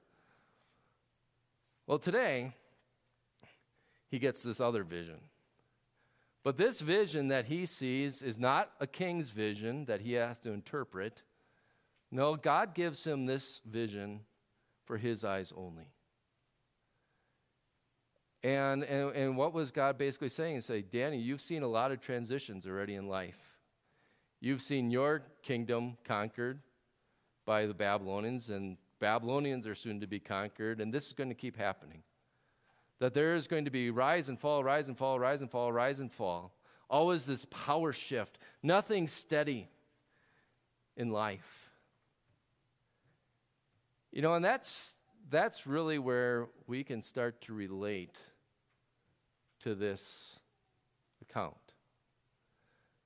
Well, 1.86 1.98
today, 1.98 2.52
he 4.08 4.18
gets 4.18 4.42
this 4.42 4.60
other 4.60 4.84
vision. 4.84 5.18
But 6.42 6.56
this 6.56 6.80
vision 6.80 7.28
that 7.28 7.46
he 7.46 7.66
sees 7.66 8.22
is 8.22 8.38
not 8.38 8.70
a 8.80 8.86
king's 8.86 9.30
vision 9.30 9.84
that 9.86 10.00
he 10.00 10.12
has 10.12 10.38
to 10.40 10.52
interpret. 10.52 11.22
No, 12.12 12.36
God 12.36 12.74
gives 12.74 13.04
him 13.04 13.26
this 13.26 13.60
vision 13.66 14.20
for 14.86 14.96
his 14.96 15.24
eyes 15.24 15.52
only. 15.56 15.88
And, 18.42 18.84
and, 18.84 19.10
and 19.14 19.36
what 19.36 19.52
was 19.52 19.70
God 19.70 19.98
basically 19.98 20.28
saying? 20.28 20.60
Say, 20.60 20.82
Danny, 20.82 21.18
you've 21.18 21.40
seen 21.40 21.62
a 21.62 21.68
lot 21.68 21.90
of 21.90 22.00
transitions 22.00 22.66
already 22.66 22.94
in 22.94 23.08
life. 23.08 23.56
You've 24.40 24.62
seen 24.62 24.90
your 24.90 25.22
kingdom 25.42 25.96
conquered 26.04 26.60
by 27.44 27.66
the 27.66 27.74
Babylonians, 27.74 28.50
and 28.50 28.76
Babylonians 29.00 29.66
are 29.66 29.74
soon 29.74 30.00
to 30.00 30.06
be 30.06 30.20
conquered, 30.20 30.80
and 30.80 30.92
this 30.92 31.06
is 31.06 31.12
going 31.12 31.28
to 31.28 31.34
keep 31.34 31.56
happening. 31.56 32.02
That 33.00 33.14
there 33.14 33.34
is 33.34 33.46
going 33.46 33.64
to 33.64 33.70
be 33.70 33.90
rise 33.90 34.28
and 34.28 34.38
fall, 34.38 34.62
rise 34.62 34.88
and 34.88 34.96
fall, 34.96 35.18
rise 35.18 35.40
and 35.40 35.50
fall, 35.50 35.72
rise 35.72 36.00
and 36.00 36.12
fall. 36.12 36.52
Always 36.88 37.26
this 37.26 37.46
power 37.50 37.92
shift, 37.92 38.38
nothing 38.62 39.08
steady 39.08 39.68
in 40.96 41.10
life. 41.10 41.65
You 44.16 44.22
know, 44.22 44.32
and 44.32 44.42
that's, 44.42 44.94
that's 45.28 45.66
really 45.66 45.98
where 45.98 46.48
we 46.66 46.84
can 46.84 47.02
start 47.02 47.42
to 47.42 47.52
relate 47.52 48.16
to 49.60 49.74
this 49.74 50.38
account. 51.20 51.54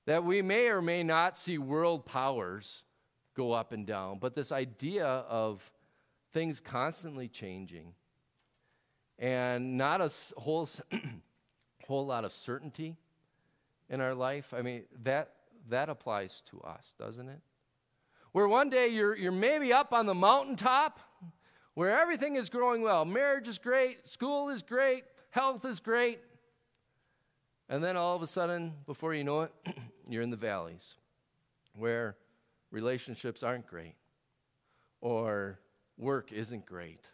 That 0.05 0.23
we 0.23 0.41
may 0.41 0.67
or 0.67 0.81
may 0.81 1.03
not 1.03 1.37
see 1.37 1.57
world 1.57 2.05
powers 2.05 2.83
go 3.35 3.51
up 3.51 3.73
and 3.73 3.85
down, 3.85 4.19
but 4.19 4.35
this 4.35 4.53
idea 4.53 5.05
of 5.05 5.69
things 6.31 6.61
constantly 6.61 7.27
changing 7.27 7.91
and 9.19 9.77
not 9.77 9.99
a 9.99 10.09
whole, 10.37 10.69
whole 11.87 12.05
lot 12.05 12.23
of 12.23 12.31
certainty 12.31 12.95
in 13.89 13.99
our 13.99 14.15
life, 14.15 14.53
I 14.57 14.61
mean, 14.61 14.83
that, 15.03 15.33
that 15.67 15.89
applies 15.89 16.41
to 16.51 16.61
us, 16.61 16.93
doesn't 16.97 17.27
it? 17.27 17.41
Where 18.31 18.47
one 18.47 18.69
day 18.69 18.87
you're, 18.87 19.15
you're 19.15 19.31
maybe 19.31 19.73
up 19.73 19.93
on 19.93 20.05
the 20.05 20.13
mountaintop 20.13 20.99
where 21.73 21.97
everything 21.99 22.35
is 22.35 22.49
growing 22.49 22.81
well. 22.81 23.05
Marriage 23.05 23.47
is 23.47 23.57
great, 23.57 24.07
school 24.07 24.49
is 24.49 24.61
great, 24.61 25.03
health 25.29 25.65
is 25.65 25.79
great. 25.79 26.19
And 27.69 27.83
then 27.83 27.95
all 27.95 28.15
of 28.15 28.21
a 28.21 28.27
sudden, 28.27 28.73
before 28.85 29.13
you 29.13 29.23
know 29.23 29.41
it, 29.43 29.51
you're 30.09 30.23
in 30.23 30.29
the 30.29 30.37
valleys 30.37 30.95
where 31.75 32.17
relationships 32.69 33.43
aren't 33.43 33.65
great, 33.65 33.95
or 34.99 35.59
work 35.97 36.33
isn't 36.33 36.65
great, 36.65 37.05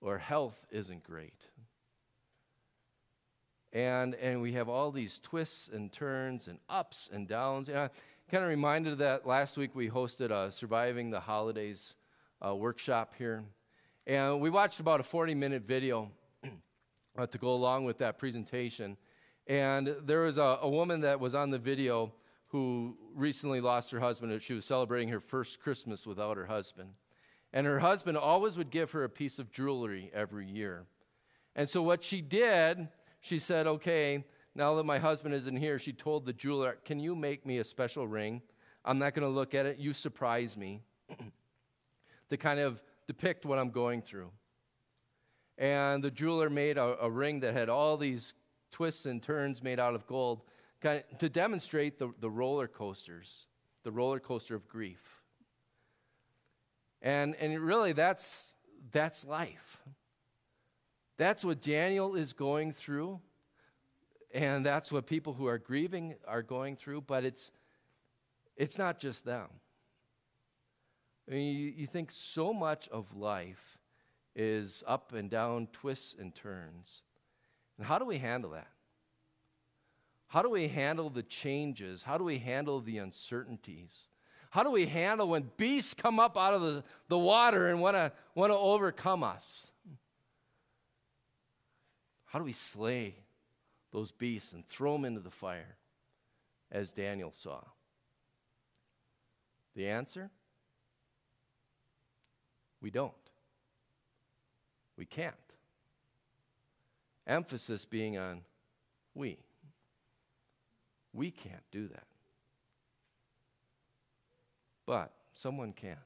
or 0.00 0.18
health 0.18 0.58
isn't 0.72 1.04
great. 1.04 1.46
And, 3.72 4.14
and 4.16 4.40
we 4.40 4.52
have 4.54 4.68
all 4.68 4.90
these 4.90 5.20
twists 5.22 5.68
and 5.68 5.92
turns 5.92 6.48
and 6.48 6.58
ups 6.68 7.08
and 7.12 7.28
downs. 7.28 7.68
Kind 8.28 8.42
of 8.42 8.50
reminded 8.50 8.94
of 8.94 8.98
that 8.98 9.24
last 9.24 9.56
week 9.56 9.72
we 9.76 9.88
hosted 9.88 10.32
a 10.32 10.50
Surviving 10.50 11.10
the 11.10 11.20
Holidays 11.20 11.94
uh, 12.44 12.52
workshop 12.56 13.14
here. 13.16 13.44
And 14.04 14.40
we 14.40 14.50
watched 14.50 14.80
about 14.80 14.98
a 14.98 15.04
40 15.04 15.36
minute 15.36 15.62
video 15.62 16.10
uh, 17.18 17.26
to 17.26 17.38
go 17.38 17.50
along 17.54 17.84
with 17.84 17.98
that 17.98 18.18
presentation. 18.18 18.96
And 19.46 19.94
there 20.04 20.22
was 20.22 20.38
a, 20.38 20.58
a 20.62 20.68
woman 20.68 21.02
that 21.02 21.20
was 21.20 21.36
on 21.36 21.50
the 21.50 21.58
video 21.58 22.12
who 22.48 22.96
recently 23.14 23.60
lost 23.60 23.92
her 23.92 24.00
husband. 24.00 24.42
She 24.42 24.54
was 24.54 24.64
celebrating 24.64 25.08
her 25.10 25.20
first 25.20 25.60
Christmas 25.60 26.04
without 26.04 26.36
her 26.36 26.46
husband. 26.46 26.90
And 27.52 27.64
her 27.64 27.78
husband 27.78 28.18
always 28.18 28.56
would 28.56 28.70
give 28.70 28.90
her 28.90 29.04
a 29.04 29.08
piece 29.08 29.38
of 29.38 29.52
jewelry 29.52 30.10
every 30.12 30.48
year. 30.48 30.86
And 31.54 31.68
so 31.68 31.80
what 31.80 32.02
she 32.02 32.22
did, 32.22 32.88
she 33.20 33.38
said, 33.38 33.68
okay, 33.68 34.24
now 34.56 34.74
that 34.76 34.84
my 34.84 34.98
husband 34.98 35.34
isn't 35.34 35.56
here, 35.56 35.78
she 35.78 35.92
told 35.92 36.24
the 36.24 36.32
jeweler, 36.32 36.78
can 36.84 36.98
you 36.98 37.14
make 37.14 37.44
me 37.44 37.58
a 37.58 37.64
special 37.64 38.08
ring? 38.08 38.40
I'm 38.86 38.98
not 38.98 39.14
going 39.14 39.26
to 39.26 39.32
look 39.32 39.54
at 39.54 39.66
it. 39.66 39.78
You 39.78 39.92
surprise 39.92 40.56
me 40.56 40.82
to 42.30 42.36
kind 42.38 42.58
of 42.58 42.82
depict 43.06 43.44
what 43.44 43.58
I'm 43.58 43.70
going 43.70 44.00
through. 44.00 44.30
And 45.58 46.02
the 46.02 46.10
jeweler 46.10 46.48
made 46.48 46.78
a, 46.78 46.96
a 47.02 47.10
ring 47.10 47.40
that 47.40 47.54
had 47.54 47.68
all 47.68 47.98
these 47.98 48.32
twists 48.72 49.04
and 49.04 49.22
turns 49.22 49.62
made 49.62 49.78
out 49.78 49.94
of 49.94 50.06
gold 50.06 50.42
kind 50.80 51.02
of, 51.10 51.18
to 51.18 51.28
demonstrate 51.28 51.98
the, 51.98 52.12
the 52.20 52.30
roller 52.30 52.66
coasters, 52.66 53.46
the 53.84 53.92
roller 53.92 54.20
coaster 54.20 54.54
of 54.54 54.66
grief. 54.68 55.22
And, 57.02 57.34
and 57.36 57.58
really, 57.60 57.92
that's, 57.92 58.54
that's 58.90 59.24
life. 59.26 59.78
That's 61.18 61.44
what 61.44 61.62
Daniel 61.62 62.14
is 62.14 62.32
going 62.32 62.72
through. 62.72 63.20
And 64.36 64.66
that's 64.66 64.92
what 64.92 65.06
people 65.06 65.32
who 65.32 65.46
are 65.46 65.56
grieving 65.56 66.14
are 66.28 66.42
going 66.42 66.76
through, 66.76 67.00
but 67.00 67.24
it's, 67.24 67.50
it's 68.54 68.76
not 68.76 69.00
just 69.00 69.24
them. 69.24 69.48
I 71.26 71.32
mean, 71.32 71.56
you, 71.56 71.72
you 71.74 71.86
think 71.86 72.12
so 72.12 72.52
much 72.52 72.86
of 72.88 73.16
life 73.16 73.78
is 74.34 74.84
up 74.86 75.14
and 75.14 75.30
down, 75.30 75.68
twists 75.72 76.16
and 76.20 76.34
turns. 76.34 77.00
And 77.78 77.86
how 77.86 77.98
do 77.98 78.04
we 78.04 78.18
handle 78.18 78.50
that? 78.50 78.68
How 80.26 80.42
do 80.42 80.50
we 80.50 80.68
handle 80.68 81.08
the 81.08 81.22
changes? 81.22 82.02
How 82.02 82.18
do 82.18 82.24
we 82.24 82.36
handle 82.36 82.82
the 82.82 82.98
uncertainties? 82.98 84.08
How 84.50 84.62
do 84.62 84.70
we 84.70 84.84
handle 84.84 85.30
when 85.30 85.50
beasts 85.56 85.94
come 85.94 86.20
up 86.20 86.36
out 86.36 86.52
of 86.52 86.60
the, 86.60 86.84
the 87.08 87.18
water 87.18 87.68
and 87.68 87.80
want 87.80 87.96
to 87.96 88.12
want 88.34 88.52
to 88.52 88.56
overcome 88.56 89.24
us? 89.24 89.68
How 92.26 92.38
do 92.38 92.44
we 92.44 92.52
slay 92.52 93.14
those 93.96 94.12
beasts 94.12 94.52
and 94.52 94.68
throw 94.68 94.92
them 94.92 95.06
into 95.06 95.20
the 95.20 95.30
fire 95.30 95.74
as 96.70 96.92
Daniel 96.92 97.32
saw? 97.34 97.62
The 99.74 99.88
answer? 99.88 100.28
We 102.82 102.90
don't. 102.90 103.14
We 104.98 105.06
can't. 105.06 105.34
Emphasis 107.26 107.86
being 107.86 108.18
on 108.18 108.42
we. 109.14 109.38
We 111.14 111.30
can't 111.30 111.64
do 111.72 111.88
that. 111.88 112.06
But 114.84 115.10
someone 115.32 115.72
can. 115.72 115.96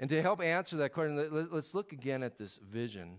And 0.00 0.10
to 0.10 0.20
help 0.20 0.42
answer 0.42 0.78
that 0.78 0.92
question, 0.92 1.48
let's 1.52 1.74
look 1.74 1.92
again 1.92 2.24
at 2.24 2.38
this 2.38 2.56
vision 2.56 3.18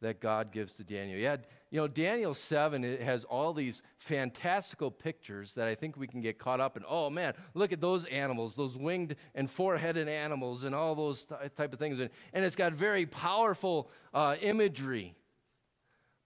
that 0.00 0.20
God 0.20 0.50
gives 0.52 0.74
to 0.74 0.84
Daniel. 0.84 1.18
Yeah, 1.18 1.36
you 1.70 1.80
know, 1.80 1.86
Daniel 1.86 2.34
7 2.34 2.84
it 2.84 3.00
has 3.02 3.24
all 3.24 3.52
these 3.52 3.82
fantastical 3.98 4.90
pictures 4.90 5.52
that 5.54 5.68
I 5.68 5.74
think 5.74 5.96
we 5.96 6.06
can 6.06 6.20
get 6.20 6.38
caught 6.38 6.60
up 6.60 6.76
in. 6.76 6.84
Oh 6.88 7.10
man, 7.10 7.34
look 7.54 7.72
at 7.72 7.80
those 7.80 8.06
animals, 8.06 8.56
those 8.56 8.76
winged 8.76 9.16
and 9.34 9.50
four-headed 9.50 10.08
animals 10.08 10.64
and 10.64 10.74
all 10.74 10.94
those 10.94 11.24
type 11.24 11.72
of 11.72 11.78
things. 11.78 12.00
And, 12.00 12.10
and 12.32 12.44
it's 12.44 12.56
got 12.56 12.72
very 12.72 13.06
powerful 13.06 13.90
uh, 14.14 14.36
imagery. 14.40 15.14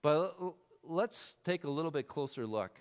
But 0.02 0.36
let's 0.82 1.36
take 1.44 1.64
a 1.64 1.70
little 1.70 1.90
bit 1.90 2.08
closer 2.08 2.46
look 2.46 2.78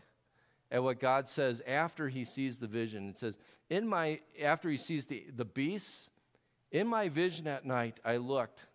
at 0.72 0.82
what 0.82 1.00
God 1.00 1.30
says 1.30 1.62
after 1.68 2.10
he 2.10 2.26
sees 2.26 2.58
the 2.58 2.68
vision. 2.68 3.10
It 3.10 3.18
says, 3.18 3.38
in 3.70 3.88
my, 3.88 4.20
after 4.42 4.70
he 4.70 4.78
sees 4.78 5.06
the, 5.06 5.26
the 5.36 5.46
beasts, 5.46 6.10
in 6.72 6.88
my 6.88 7.10
vision 7.10 7.48
at 7.48 7.66
night 7.66 8.00
I 8.04 8.18
looked 8.18 8.66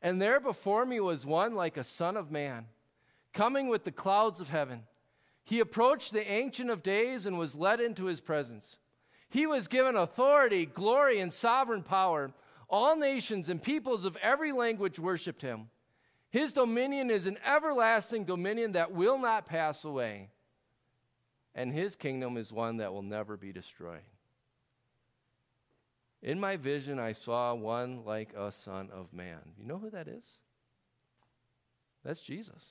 and 0.00 0.20
there 0.20 0.40
before 0.40 0.86
me 0.86 1.00
was 1.00 1.26
one 1.26 1.54
like 1.54 1.76
a 1.76 1.84
son 1.84 2.16
of 2.16 2.30
man, 2.30 2.66
coming 3.32 3.68
with 3.68 3.84
the 3.84 3.92
clouds 3.92 4.40
of 4.40 4.50
heaven. 4.50 4.82
He 5.44 5.60
approached 5.60 6.12
the 6.12 6.30
Ancient 6.30 6.70
of 6.70 6.82
Days 6.82 7.26
and 7.26 7.38
was 7.38 7.54
led 7.54 7.80
into 7.80 8.04
his 8.04 8.20
presence. 8.20 8.78
He 9.30 9.46
was 9.46 9.68
given 9.68 9.96
authority, 9.96 10.66
glory, 10.66 11.20
and 11.20 11.32
sovereign 11.32 11.82
power. 11.82 12.30
All 12.68 12.96
nations 12.96 13.48
and 13.48 13.62
peoples 13.62 14.04
of 14.04 14.16
every 14.18 14.52
language 14.52 14.98
worshiped 14.98 15.42
him. 15.42 15.70
His 16.30 16.52
dominion 16.52 17.10
is 17.10 17.26
an 17.26 17.38
everlasting 17.44 18.24
dominion 18.24 18.72
that 18.72 18.92
will 18.92 19.18
not 19.18 19.46
pass 19.46 19.84
away, 19.84 20.28
and 21.54 21.72
his 21.72 21.96
kingdom 21.96 22.36
is 22.36 22.52
one 22.52 22.76
that 22.76 22.92
will 22.92 23.02
never 23.02 23.36
be 23.36 23.52
destroyed. 23.52 24.02
In 26.28 26.38
my 26.38 26.56
vision, 26.56 26.98
I 26.98 27.12
saw 27.12 27.54
one 27.54 28.04
like 28.04 28.34
a 28.36 28.52
son 28.52 28.90
of 28.92 29.10
man. 29.14 29.38
You 29.58 29.66
know 29.66 29.78
who 29.78 29.88
that 29.88 30.08
is? 30.08 30.36
That's 32.04 32.20
Jesus. 32.20 32.62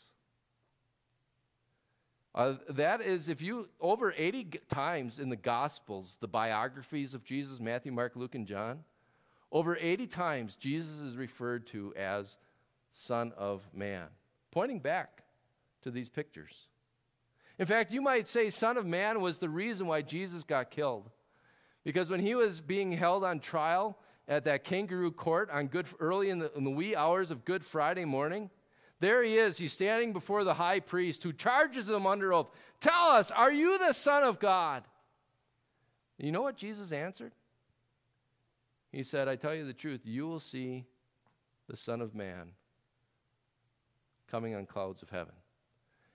Uh, 2.35 2.57
that 2.69 3.01
is, 3.01 3.29
if 3.29 3.41
you, 3.41 3.67
over 3.81 4.13
80 4.15 4.59
times 4.69 5.17
in 5.17 5.29
the 5.29 5.35
Gospels, 5.35 6.19
the 6.21 6.27
biographies 6.27 7.15
of 7.15 7.23
Jesus, 7.23 7.59
Matthew, 7.59 7.91
Mark, 7.91 8.15
Luke, 8.15 8.35
and 8.35 8.45
John, 8.45 8.83
over 9.51 9.75
80 9.75 10.05
times, 10.05 10.55
Jesus 10.55 10.95
is 10.97 11.17
referred 11.17 11.65
to 11.69 11.95
as 11.95 12.37
Son 12.91 13.33
of 13.35 13.67
Man, 13.73 14.05
pointing 14.51 14.81
back 14.81 15.23
to 15.81 15.89
these 15.89 16.09
pictures. 16.09 16.67
In 17.57 17.65
fact, 17.65 17.91
you 17.91 18.03
might 18.03 18.27
say 18.27 18.51
Son 18.51 18.77
of 18.77 18.85
Man 18.85 19.19
was 19.19 19.39
the 19.39 19.49
reason 19.49 19.87
why 19.87 20.03
Jesus 20.03 20.43
got 20.43 20.69
killed. 20.69 21.09
Because 21.87 22.09
when 22.09 22.19
he 22.19 22.35
was 22.35 22.59
being 22.59 22.91
held 22.91 23.23
on 23.23 23.39
trial 23.39 23.97
at 24.27 24.43
that 24.43 24.65
kangaroo 24.65 25.09
court 25.09 25.49
on 25.49 25.67
good, 25.67 25.85
early 26.01 26.31
in 26.31 26.37
the, 26.37 26.53
in 26.53 26.65
the 26.65 26.69
wee 26.69 26.97
hours 26.97 27.31
of 27.31 27.45
Good 27.45 27.63
Friday 27.63 28.03
morning, 28.03 28.49
there 28.99 29.23
he 29.23 29.37
is. 29.37 29.57
He's 29.57 29.71
standing 29.71 30.11
before 30.11 30.43
the 30.43 30.53
high 30.53 30.81
priest 30.81 31.23
who 31.23 31.31
charges 31.31 31.89
him 31.89 32.05
under 32.05 32.33
oath 32.33 32.49
Tell 32.81 33.07
us, 33.07 33.31
are 33.31 33.53
you 33.53 33.79
the 33.79 33.93
Son 33.93 34.23
of 34.23 34.37
God? 34.37 34.83
You 36.17 36.33
know 36.33 36.41
what 36.41 36.57
Jesus 36.57 36.91
answered? 36.91 37.31
He 38.91 39.01
said, 39.01 39.29
I 39.29 39.37
tell 39.37 39.55
you 39.55 39.63
the 39.63 39.71
truth, 39.71 40.01
you 40.03 40.27
will 40.27 40.41
see 40.41 40.83
the 41.69 41.77
Son 41.77 42.01
of 42.01 42.13
Man 42.13 42.51
coming 44.29 44.55
on 44.55 44.65
clouds 44.65 45.01
of 45.01 45.09
heaven. 45.09 45.35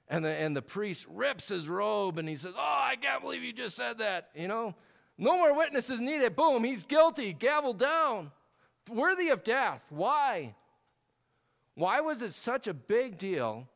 And 0.06 0.22
the, 0.22 0.34
and 0.34 0.54
the 0.54 0.60
priest 0.60 1.06
rips 1.08 1.48
his 1.48 1.66
robe 1.66 2.18
and 2.18 2.28
he 2.28 2.36
says, 2.36 2.52
Oh, 2.54 2.60
I 2.60 2.96
can't 3.00 3.22
believe 3.22 3.42
you 3.42 3.54
just 3.54 3.74
said 3.74 3.96
that. 3.98 4.28
You 4.34 4.48
know, 4.48 4.74
no 5.22 5.36
more 5.36 5.54
witnesses 5.54 6.00
needed. 6.00 6.34
Boom, 6.34 6.64
he's 6.64 6.84
guilty. 6.84 7.32
Gavel 7.32 7.74
down. 7.74 8.32
Worthy 8.90 9.28
of 9.28 9.44
death. 9.44 9.80
Why? 9.88 10.56
Why 11.76 12.00
was 12.00 12.22
it 12.22 12.34
such 12.34 12.66
a 12.66 12.74
big 12.74 13.18
deal 13.18 13.68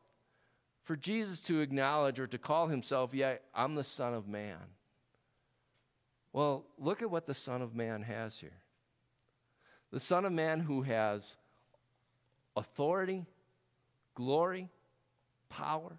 for 0.83 0.97
Jesus 0.97 1.39
to 1.41 1.61
acknowledge 1.61 2.19
or 2.19 2.27
to 2.27 2.37
call 2.37 2.67
himself, 2.67 3.13
yeah, 3.13 3.35
I'm 3.55 3.75
the 3.75 3.85
Son 3.85 4.13
of 4.13 4.27
Man? 4.27 4.57
Well, 6.33 6.65
look 6.77 7.01
at 7.01 7.09
what 7.09 7.25
the 7.25 7.33
Son 7.33 7.61
of 7.61 7.73
Man 7.73 8.01
has 8.01 8.37
here. 8.37 8.59
The 9.91 10.01
Son 10.01 10.25
of 10.25 10.33
Man 10.33 10.59
who 10.59 10.81
has 10.81 11.37
authority, 12.57 13.25
glory, 14.15 14.67
power, 15.47 15.97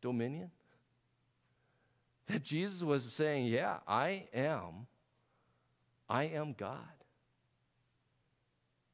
dominion 0.00 0.50
that 2.28 2.42
Jesus 2.42 2.82
was 2.82 3.04
saying, 3.04 3.46
Yeah, 3.46 3.78
I 3.86 4.28
am. 4.32 4.86
I 6.08 6.24
am 6.24 6.54
God. 6.54 6.78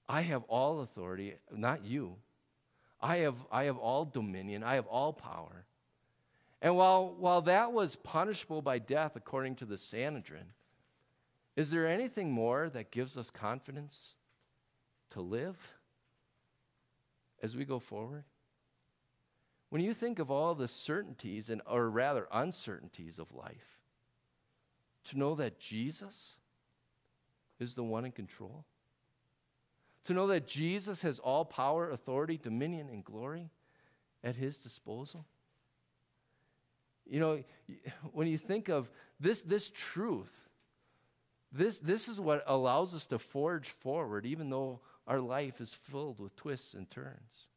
I 0.08 0.22
have 0.22 0.42
all 0.44 0.80
authority, 0.80 1.34
not 1.52 1.84
you. 1.84 2.16
I 3.00 3.18
have, 3.18 3.36
I 3.52 3.64
have 3.64 3.76
all 3.76 4.04
dominion, 4.04 4.62
I 4.62 4.74
have 4.74 4.86
all 4.86 5.12
power. 5.12 5.64
And 6.60 6.76
while, 6.76 7.14
while 7.18 7.42
that 7.42 7.72
was 7.72 7.96
punishable 7.96 8.62
by 8.62 8.78
death 8.78 9.16
according 9.16 9.56
to 9.56 9.66
the 9.66 9.76
Sanhedrin, 9.76 10.46
is 11.56 11.70
there 11.70 11.86
anything 11.86 12.32
more 12.32 12.68
that 12.70 12.90
gives 12.90 13.16
us 13.16 13.30
confidence 13.30 14.14
to 15.10 15.20
live 15.20 15.56
as 17.42 17.54
we 17.54 17.64
go 17.64 17.78
forward? 17.78 18.24
When 19.75 19.83
you 19.83 19.93
think 19.93 20.21
of 20.21 20.31
all 20.31 20.54
the 20.54 20.69
certainties 20.69 21.50
and 21.50 21.61
or 21.66 21.90
rather 21.90 22.28
uncertainties 22.31 23.19
of 23.19 23.35
life, 23.35 23.81
To 25.07 25.19
know 25.19 25.35
that 25.35 25.59
Jesus 25.59 26.37
is 27.59 27.75
the 27.75 27.83
one 27.83 28.04
in 28.04 28.12
control? 28.12 28.64
To 30.04 30.12
know 30.12 30.28
that 30.28 30.47
Jesus 30.47 31.02
has 31.02 31.19
all 31.19 31.45
power, 31.45 31.90
authority, 31.90 32.38
dominion, 32.40 32.88
and 32.88 33.04
glory 33.04 33.50
at 34.23 34.37
his 34.37 34.59
disposal? 34.59 35.26
You 37.04 37.19
know, 37.19 37.45
when 38.12 38.28
you 38.28 38.38
think 38.38 38.69
of 38.69 38.88
this, 39.19 39.40
this 39.40 39.73
truth, 39.75 40.31
this, 41.50 41.78
this 41.78 42.07
is 42.07 42.21
what 42.21 42.45
allows 42.47 42.95
us 42.95 43.07
to 43.07 43.19
forge 43.19 43.71
forward, 43.71 44.25
even 44.25 44.50
though 44.50 44.78
our 45.09 45.19
life 45.19 45.61
is 45.61 45.75
filled 45.75 46.21
with 46.21 46.37
twists 46.37 46.75
and 46.75 46.88
turns. 46.88 47.49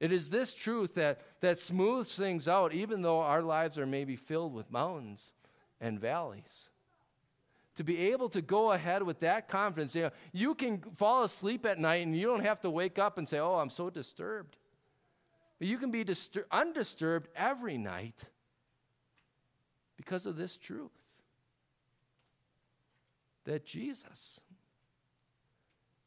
It 0.00 0.12
is 0.12 0.30
this 0.30 0.54
truth 0.54 0.94
that, 0.94 1.20
that 1.40 1.58
smooths 1.58 2.14
things 2.14 2.46
out, 2.46 2.72
even 2.72 3.02
though 3.02 3.20
our 3.20 3.42
lives 3.42 3.78
are 3.78 3.86
maybe 3.86 4.14
filled 4.14 4.54
with 4.54 4.70
mountains 4.70 5.32
and 5.80 6.00
valleys. 6.00 6.68
To 7.76 7.84
be 7.84 8.10
able 8.10 8.28
to 8.30 8.42
go 8.42 8.72
ahead 8.72 9.02
with 9.02 9.20
that 9.20 9.48
confidence, 9.48 9.94
you 9.94 10.02
know, 10.02 10.10
you 10.32 10.54
can 10.54 10.80
fall 10.96 11.24
asleep 11.24 11.66
at 11.66 11.78
night 11.78 12.04
and 12.06 12.16
you 12.16 12.26
don't 12.26 12.44
have 12.44 12.60
to 12.62 12.70
wake 12.70 12.98
up 12.98 13.18
and 13.18 13.28
say, 13.28 13.38
Oh, 13.38 13.54
I'm 13.54 13.70
so 13.70 13.90
disturbed. 13.90 14.56
But 15.58 15.68
you 15.68 15.78
can 15.78 15.90
be 15.90 16.04
distur- 16.04 16.44
undisturbed 16.50 17.28
every 17.36 17.78
night 17.78 18.20
because 19.96 20.26
of 20.26 20.36
this 20.36 20.56
truth 20.56 20.90
that 23.44 23.64
Jesus, 23.64 24.40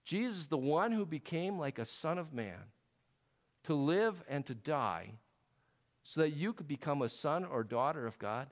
Jesus, 0.05 0.45
the 0.45 0.57
one 0.57 0.91
who 0.91 1.05
became 1.05 1.57
like 1.57 1.79
a 1.79 1.85
son 1.85 2.17
of 2.17 2.33
man, 2.33 2.59
to 3.63 3.75
live 3.75 4.23
and 4.27 4.45
to 4.45 4.55
die 4.55 5.11
so 6.03 6.21
that 6.21 6.31
you 6.31 6.53
could 6.53 6.67
become 6.67 7.01
a 7.01 7.09
son 7.09 7.45
or 7.45 7.63
daughter 7.63 8.07
of 8.07 8.17
God, 8.19 8.47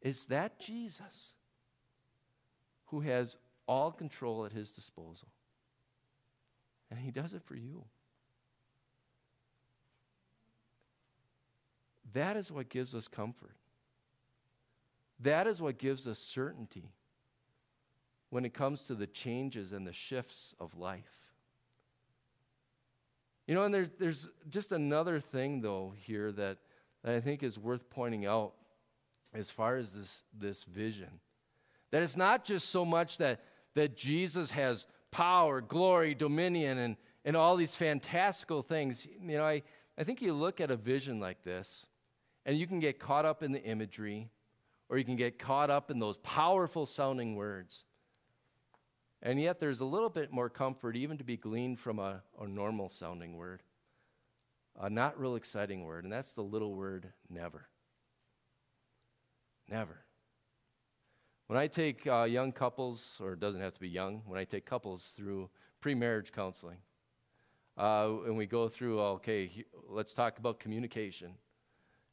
it's 0.00 0.24
that 0.26 0.58
Jesus 0.58 1.32
who 2.86 3.00
has 3.00 3.36
all 3.66 3.92
control 3.92 4.44
at 4.44 4.52
his 4.52 4.70
disposal. 4.70 5.28
And 6.90 6.98
he 6.98 7.10
does 7.10 7.34
it 7.34 7.42
for 7.44 7.54
you. 7.54 7.84
That 12.12 12.36
is 12.36 12.50
what 12.50 12.68
gives 12.68 12.94
us 12.94 13.06
comfort. 13.06 13.54
That 15.20 15.46
is 15.46 15.60
what 15.60 15.78
gives 15.78 16.08
us 16.08 16.18
certainty 16.18 16.90
when 18.30 18.44
it 18.44 18.54
comes 18.54 18.82
to 18.82 18.94
the 18.94 19.06
changes 19.06 19.72
and 19.72 19.86
the 19.86 19.92
shifts 19.92 20.54
of 20.58 20.76
life. 20.76 21.19
You 23.50 23.56
know, 23.56 23.64
and 23.64 23.74
there's, 23.74 23.88
there's 23.98 24.28
just 24.48 24.70
another 24.70 25.18
thing, 25.18 25.60
though, 25.60 25.92
here 25.96 26.30
that, 26.30 26.58
that 27.02 27.16
I 27.16 27.20
think 27.20 27.42
is 27.42 27.58
worth 27.58 27.90
pointing 27.90 28.24
out 28.24 28.52
as 29.34 29.50
far 29.50 29.76
as 29.76 29.90
this, 29.90 30.22
this 30.38 30.62
vision. 30.62 31.08
That 31.90 32.04
it's 32.04 32.16
not 32.16 32.44
just 32.44 32.68
so 32.68 32.84
much 32.84 33.18
that, 33.18 33.42
that 33.74 33.96
Jesus 33.96 34.52
has 34.52 34.86
power, 35.10 35.60
glory, 35.60 36.14
dominion, 36.14 36.78
and, 36.78 36.96
and 37.24 37.36
all 37.36 37.56
these 37.56 37.74
fantastical 37.74 38.62
things. 38.62 39.04
You 39.20 39.38
know, 39.38 39.44
I, 39.44 39.62
I 39.98 40.04
think 40.04 40.22
you 40.22 40.32
look 40.32 40.60
at 40.60 40.70
a 40.70 40.76
vision 40.76 41.18
like 41.18 41.42
this, 41.42 41.86
and 42.46 42.56
you 42.56 42.68
can 42.68 42.78
get 42.78 43.00
caught 43.00 43.24
up 43.24 43.42
in 43.42 43.50
the 43.50 43.64
imagery 43.64 44.30
or 44.88 44.96
you 44.96 45.04
can 45.04 45.16
get 45.16 45.40
caught 45.40 45.70
up 45.70 45.90
in 45.90 45.98
those 45.98 46.18
powerful 46.18 46.86
sounding 46.86 47.34
words. 47.34 47.84
And 49.22 49.40
yet, 49.40 49.60
there's 49.60 49.80
a 49.80 49.84
little 49.84 50.08
bit 50.08 50.32
more 50.32 50.48
comfort 50.48 50.96
even 50.96 51.18
to 51.18 51.24
be 51.24 51.36
gleaned 51.36 51.78
from 51.78 51.98
a, 51.98 52.22
a 52.40 52.48
normal 52.48 52.88
sounding 52.88 53.36
word, 53.36 53.62
a 54.80 54.88
not 54.88 55.20
real 55.20 55.36
exciting 55.36 55.84
word, 55.84 56.04
and 56.04 56.12
that's 56.12 56.32
the 56.32 56.42
little 56.42 56.74
word 56.74 57.12
never. 57.28 57.68
Never. 59.68 59.98
When 61.48 61.58
I 61.58 61.66
take 61.66 62.06
uh, 62.06 62.22
young 62.22 62.50
couples, 62.50 63.18
or 63.20 63.34
it 63.34 63.40
doesn't 63.40 63.60
have 63.60 63.74
to 63.74 63.80
be 63.80 63.88
young, 63.88 64.22
when 64.26 64.38
I 64.38 64.44
take 64.44 64.64
couples 64.64 65.12
through 65.16 65.50
pre 65.82 65.94
marriage 65.94 66.32
counseling, 66.32 66.78
uh, 67.76 68.08
and 68.24 68.38
we 68.38 68.46
go 68.46 68.68
through, 68.68 69.00
okay, 69.00 69.46
he, 69.46 69.64
let's 69.88 70.14
talk 70.14 70.38
about 70.38 70.60
communication. 70.60 71.34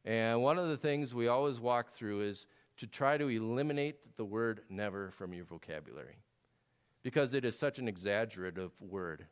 And 0.03 0.41
one 0.41 0.57
of 0.57 0.67
the 0.67 0.77
things 0.77 1.13
we 1.13 1.29
always 1.29 1.59
walk 1.59 1.93
through 1.93 2.21
is 2.21 2.47
to 2.77 2.87
try 2.87 3.17
to 3.17 3.27
eliminate 3.29 4.17
the 4.17 4.25
word 4.25 4.61
never 4.69 5.11
from 5.11 5.33
your 5.33 5.45
vocabulary 5.45 6.17
because 7.03 7.33
it 7.33 7.45
is 7.45 7.57
such 7.57 7.79
an 7.79 7.87
exaggerative 7.87 8.71
word. 8.79 9.25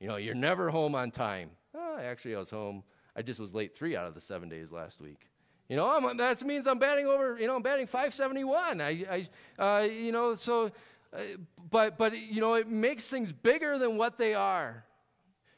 You 0.00 0.08
know, 0.08 0.16
you're 0.16 0.34
never 0.34 0.70
home 0.70 0.94
on 0.94 1.10
time. 1.10 1.50
Oh, 1.74 1.98
actually, 2.00 2.36
I 2.36 2.38
was 2.38 2.50
home. 2.50 2.82
I 3.16 3.22
just 3.22 3.40
was 3.40 3.54
late 3.54 3.76
three 3.76 3.96
out 3.96 4.06
of 4.06 4.14
the 4.14 4.20
seven 4.20 4.48
days 4.48 4.70
last 4.70 5.00
week. 5.00 5.28
You 5.68 5.76
know, 5.76 5.90
I'm, 5.90 6.16
that 6.16 6.42
means 6.44 6.66
I'm 6.66 6.78
batting 6.78 7.06
over, 7.06 7.38
you 7.38 7.46
know, 7.46 7.56
I'm 7.56 7.62
batting 7.62 7.86
571. 7.86 8.80
I, 8.80 9.28
I 9.58 9.62
uh, 9.62 9.82
you 9.82 10.12
know, 10.12 10.34
so, 10.34 10.70
uh, 11.12 11.18
but, 11.70 11.98
but, 11.98 12.16
you 12.16 12.40
know, 12.40 12.54
it 12.54 12.68
makes 12.68 13.08
things 13.08 13.32
bigger 13.32 13.78
than 13.78 13.98
what 13.98 14.16
they 14.16 14.34
are. 14.34 14.84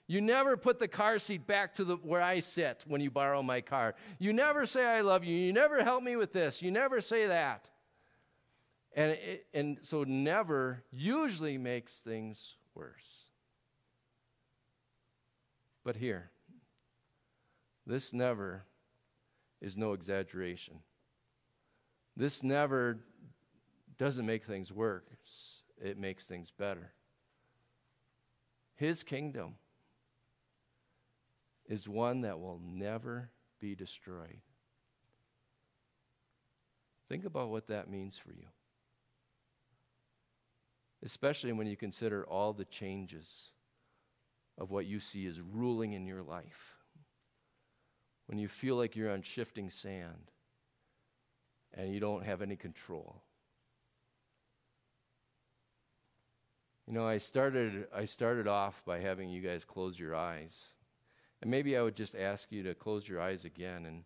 You 0.08 0.20
never 0.20 0.56
put 0.56 0.80
the 0.80 0.88
car 0.88 1.20
seat 1.20 1.46
back 1.46 1.76
to 1.76 1.84
the, 1.84 1.94
where 1.96 2.20
I 2.20 2.40
sit 2.40 2.84
when 2.88 3.00
you 3.00 3.12
borrow 3.12 3.42
my 3.44 3.60
car. 3.60 3.94
You 4.18 4.32
never 4.32 4.66
say, 4.66 4.84
I 4.84 5.02
love 5.02 5.22
you. 5.22 5.36
You 5.36 5.52
never 5.52 5.84
help 5.84 6.02
me 6.02 6.16
with 6.16 6.32
this. 6.32 6.60
You 6.60 6.72
never 6.72 7.00
say 7.00 7.28
that. 7.28 7.68
And, 8.94 9.12
it, 9.12 9.46
and 9.54 9.78
so, 9.82 10.02
never 10.02 10.82
usually 10.90 11.58
makes 11.58 11.98
things 11.98 12.56
worse. 12.74 13.28
But 15.84 15.96
here, 15.96 16.30
this 17.86 18.12
never 18.12 18.64
is 19.60 19.76
no 19.76 19.92
exaggeration. 19.92 20.80
This 22.16 22.42
never 22.42 22.98
doesn't 23.96 24.26
make 24.26 24.44
things 24.44 24.72
worse, 24.72 25.62
it 25.82 25.98
makes 25.98 26.26
things 26.26 26.50
better. 26.50 26.92
His 28.76 29.02
kingdom 29.02 29.56
is 31.68 31.88
one 31.88 32.22
that 32.22 32.40
will 32.40 32.60
never 32.64 33.30
be 33.60 33.74
destroyed. 33.74 34.40
Think 37.08 37.24
about 37.24 37.50
what 37.50 37.68
that 37.68 37.90
means 37.90 38.18
for 38.18 38.32
you. 38.32 38.46
Especially 41.04 41.52
when 41.52 41.66
you 41.66 41.76
consider 41.76 42.24
all 42.24 42.52
the 42.52 42.64
changes 42.66 43.52
of 44.58 44.70
what 44.70 44.86
you 44.86 45.00
see 45.00 45.26
as 45.26 45.40
ruling 45.40 45.94
in 45.94 46.06
your 46.06 46.22
life. 46.22 46.76
When 48.26 48.38
you 48.38 48.48
feel 48.48 48.76
like 48.76 48.94
you're 48.94 49.10
on 49.10 49.22
shifting 49.22 49.70
sand 49.70 50.30
and 51.74 51.92
you 51.92 52.00
don't 52.00 52.24
have 52.24 52.42
any 52.42 52.56
control. 52.56 53.22
You 56.86 56.92
know, 56.92 57.06
I 57.06 57.18
started, 57.18 57.86
I 57.94 58.04
started 58.04 58.46
off 58.46 58.82
by 58.84 58.98
having 58.98 59.30
you 59.30 59.40
guys 59.40 59.64
close 59.64 59.98
your 59.98 60.14
eyes. 60.14 60.72
And 61.40 61.50
maybe 61.50 61.76
I 61.76 61.82
would 61.82 61.96
just 61.96 62.14
ask 62.14 62.50
you 62.50 62.62
to 62.64 62.74
close 62.74 63.08
your 63.08 63.20
eyes 63.20 63.44
again 63.44 63.86
and, 63.86 64.04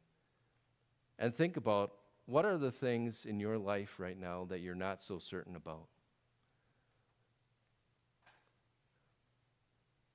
and 1.19 1.35
think 1.35 1.57
about 1.57 1.93
what 2.27 2.45
are 2.45 2.59
the 2.59 2.71
things 2.71 3.25
in 3.25 3.41
your 3.41 3.59
life 3.59 3.95
right 3.99 4.19
now 4.19 4.47
that 4.51 4.61
you're 4.61 4.75
not 4.75 5.03
so 5.03 5.19
certain 5.19 5.57
about? 5.57 5.89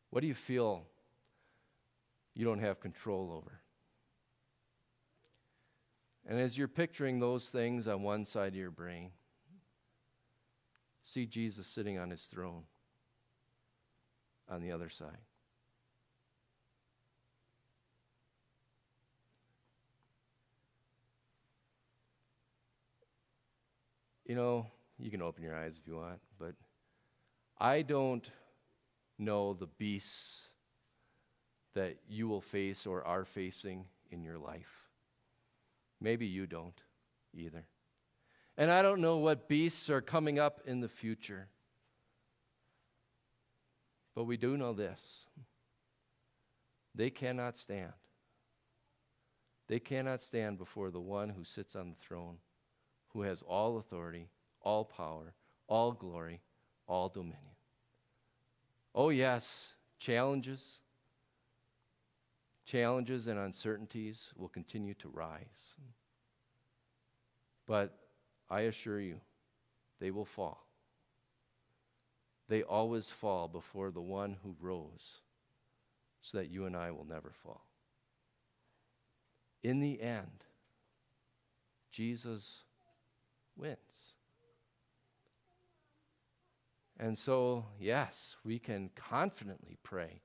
What 0.09 0.21
do 0.21 0.27
you 0.27 0.33
feel 0.33 0.85
you 2.33 2.45
don't 2.45 2.59
have 2.59 2.79
control 2.79 3.31
over? 3.31 3.61
And 6.27 6.39
as 6.39 6.57
you're 6.57 6.67
picturing 6.67 7.19
those 7.19 7.49
things 7.49 7.87
on 7.87 8.03
one 8.03 8.25
side 8.25 8.49
of 8.49 8.55
your 8.55 8.71
brain, 8.71 9.11
see 11.01 11.25
Jesus 11.25 11.67
sitting 11.67 11.97
on 11.97 12.09
his 12.09 12.23
throne 12.23 12.63
on 14.47 14.61
the 14.61 14.71
other 14.71 14.89
side. 14.89 15.17
you 24.29 24.35
know, 24.35 24.67
you 24.99 25.09
can 25.09 25.23
open 25.23 25.43
your 25.43 25.57
eyes 25.57 25.79
if 25.81 25.87
you 25.87 25.95
want, 25.95 26.19
but 26.37 26.53
I 27.59 27.81
don't 27.81 28.29
know 29.19 29.53
the 29.53 29.67
beasts 29.67 30.47
that 31.75 31.97
you 32.07 32.27
will 32.27 32.41
face 32.41 32.85
or 32.85 33.03
are 33.03 33.25
facing 33.25 33.85
in 34.11 34.23
your 34.23 34.37
life. 34.37 34.87
Maybe 36.01 36.25
you 36.25 36.47
don't 36.47 36.81
either. 37.33 37.65
And 38.57 38.71
I 38.71 38.81
don't 38.81 39.01
know 39.01 39.17
what 39.17 39.47
beasts 39.47 39.89
are 39.89 40.01
coming 40.01 40.39
up 40.39 40.61
in 40.65 40.81
the 40.81 40.89
future. 40.89 41.47
But 44.15 44.23
we 44.23 44.37
do 44.37 44.57
know 44.57 44.73
this 44.73 45.25
they 46.95 47.09
cannot 47.09 47.57
stand. 47.57 47.93
They 49.67 49.79
cannot 49.79 50.23
stand 50.23 50.57
before 50.57 50.89
the 50.89 50.99
one 50.99 51.29
who 51.29 51.43
sits 51.43 51.75
on 51.75 51.89
the 51.89 52.05
throne 52.05 52.37
who 53.09 53.21
has 53.21 53.41
all 53.41 53.77
authority, 53.77 54.29
all 54.61 54.83
power, 54.83 55.33
all 55.67 55.91
glory, 55.91 56.41
all 56.87 57.09
dominion. 57.09 57.37
Oh, 58.93 59.09
yes, 59.09 59.73
challenges, 59.99 60.79
challenges 62.65 63.27
and 63.27 63.39
uncertainties 63.39 64.31
will 64.35 64.49
continue 64.49 64.93
to 64.95 65.09
rise. 65.09 65.75
But 67.65 67.95
I 68.49 68.61
assure 68.61 68.99
you, 68.99 69.19
they 69.99 70.11
will 70.11 70.25
fall. 70.25 70.65
They 72.47 72.63
always 72.63 73.11
fall 73.11 73.47
before 73.47 73.91
the 73.91 74.01
one 74.01 74.37
who 74.43 74.55
rose 74.59 75.19
so 76.21 76.39
that 76.39 76.49
you 76.49 76.65
and 76.65 76.75
I 76.75 76.91
will 76.91 77.05
never 77.05 77.31
fall. 77.43 77.65
In 79.61 79.79
the 79.79 80.01
end, 80.01 80.45
Jesus 81.91 82.61
wins. 83.55 83.77
And 86.99 87.17
so, 87.17 87.65
yes, 87.79 88.35
we 88.43 88.59
can 88.59 88.89
confidently 88.95 89.77
pray 89.83 90.21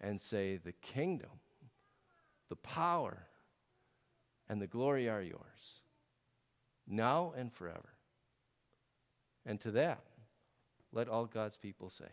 and 0.00 0.20
say, 0.20 0.56
The 0.56 0.72
kingdom, 0.72 1.30
the 2.48 2.56
power, 2.56 3.26
and 4.48 4.62
the 4.62 4.68
glory 4.68 5.08
are 5.08 5.22
yours, 5.22 5.80
now 6.86 7.32
and 7.36 7.52
forever. 7.52 7.88
And 9.44 9.60
to 9.62 9.72
that, 9.72 10.04
let 10.92 11.08
all 11.08 11.26
God's 11.26 11.56
people 11.56 11.90
say, 11.90 12.10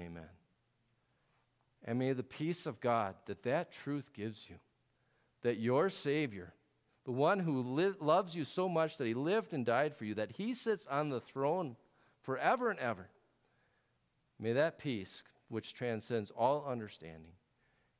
Amen. 0.00 0.28
And 1.84 2.00
may 2.00 2.12
the 2.12 2.24
peace 2.24 2.66
of 2.66 2.80
God 2.80 3.14
that 3.26 3.44
that 3.44 3.70
truth 3.70 4.12
gives 4.12 4.44
you, 4.48 4.56
that 5.42 5.58
your 5.58 5.88
Savior, 5.88 6.52
the 7.04 7.12
one 7.12 7.38
who 7.38 7.62
li- 7.62 7.94
loves 8.00 8.34
you 8.34 8.44
so 8.44 8.68
much 8.68 8.96
that 8.98 9.06
he 9.06 9.14
lived 9.14 9.52
and 9.52 9.64
died 9.64 9.96
for 9.96 10.04
you, 10.04 10.14
that 10.14 10.32
he 10.32 10.52
sits 10.52 10.84
on 10.88 11.10
the 11.10 11.20
throne 11.20 11.76
forever 12.28 12.68
and 12.68 12.78
ever, 12.78 13.08
may 14.38 14.52
that 14.52 14.78
peace, 14.78 15.22
which 15.48 15.72
transcends 15.72 16.30
all 16.30 16.62
understanding, 16.68 17.32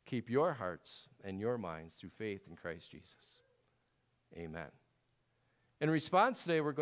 keep 0.05 0.29
your 0.29 0.53
hearts 0.53 1.09
and 1.25 1.41
your 1.41 1.57
minds 1.57 1.95
through 1.95 2.11
faith 2.11 2.43
in 2.47 2.55
Christ 2.55 2.91
Jesus. 2.91 3.41
Amen. 4.37 4.69
In 5.81 5.89
response 5.89 6.43
today, 6.43 6.61
we're 6.61 6.73
going 6.73 6.77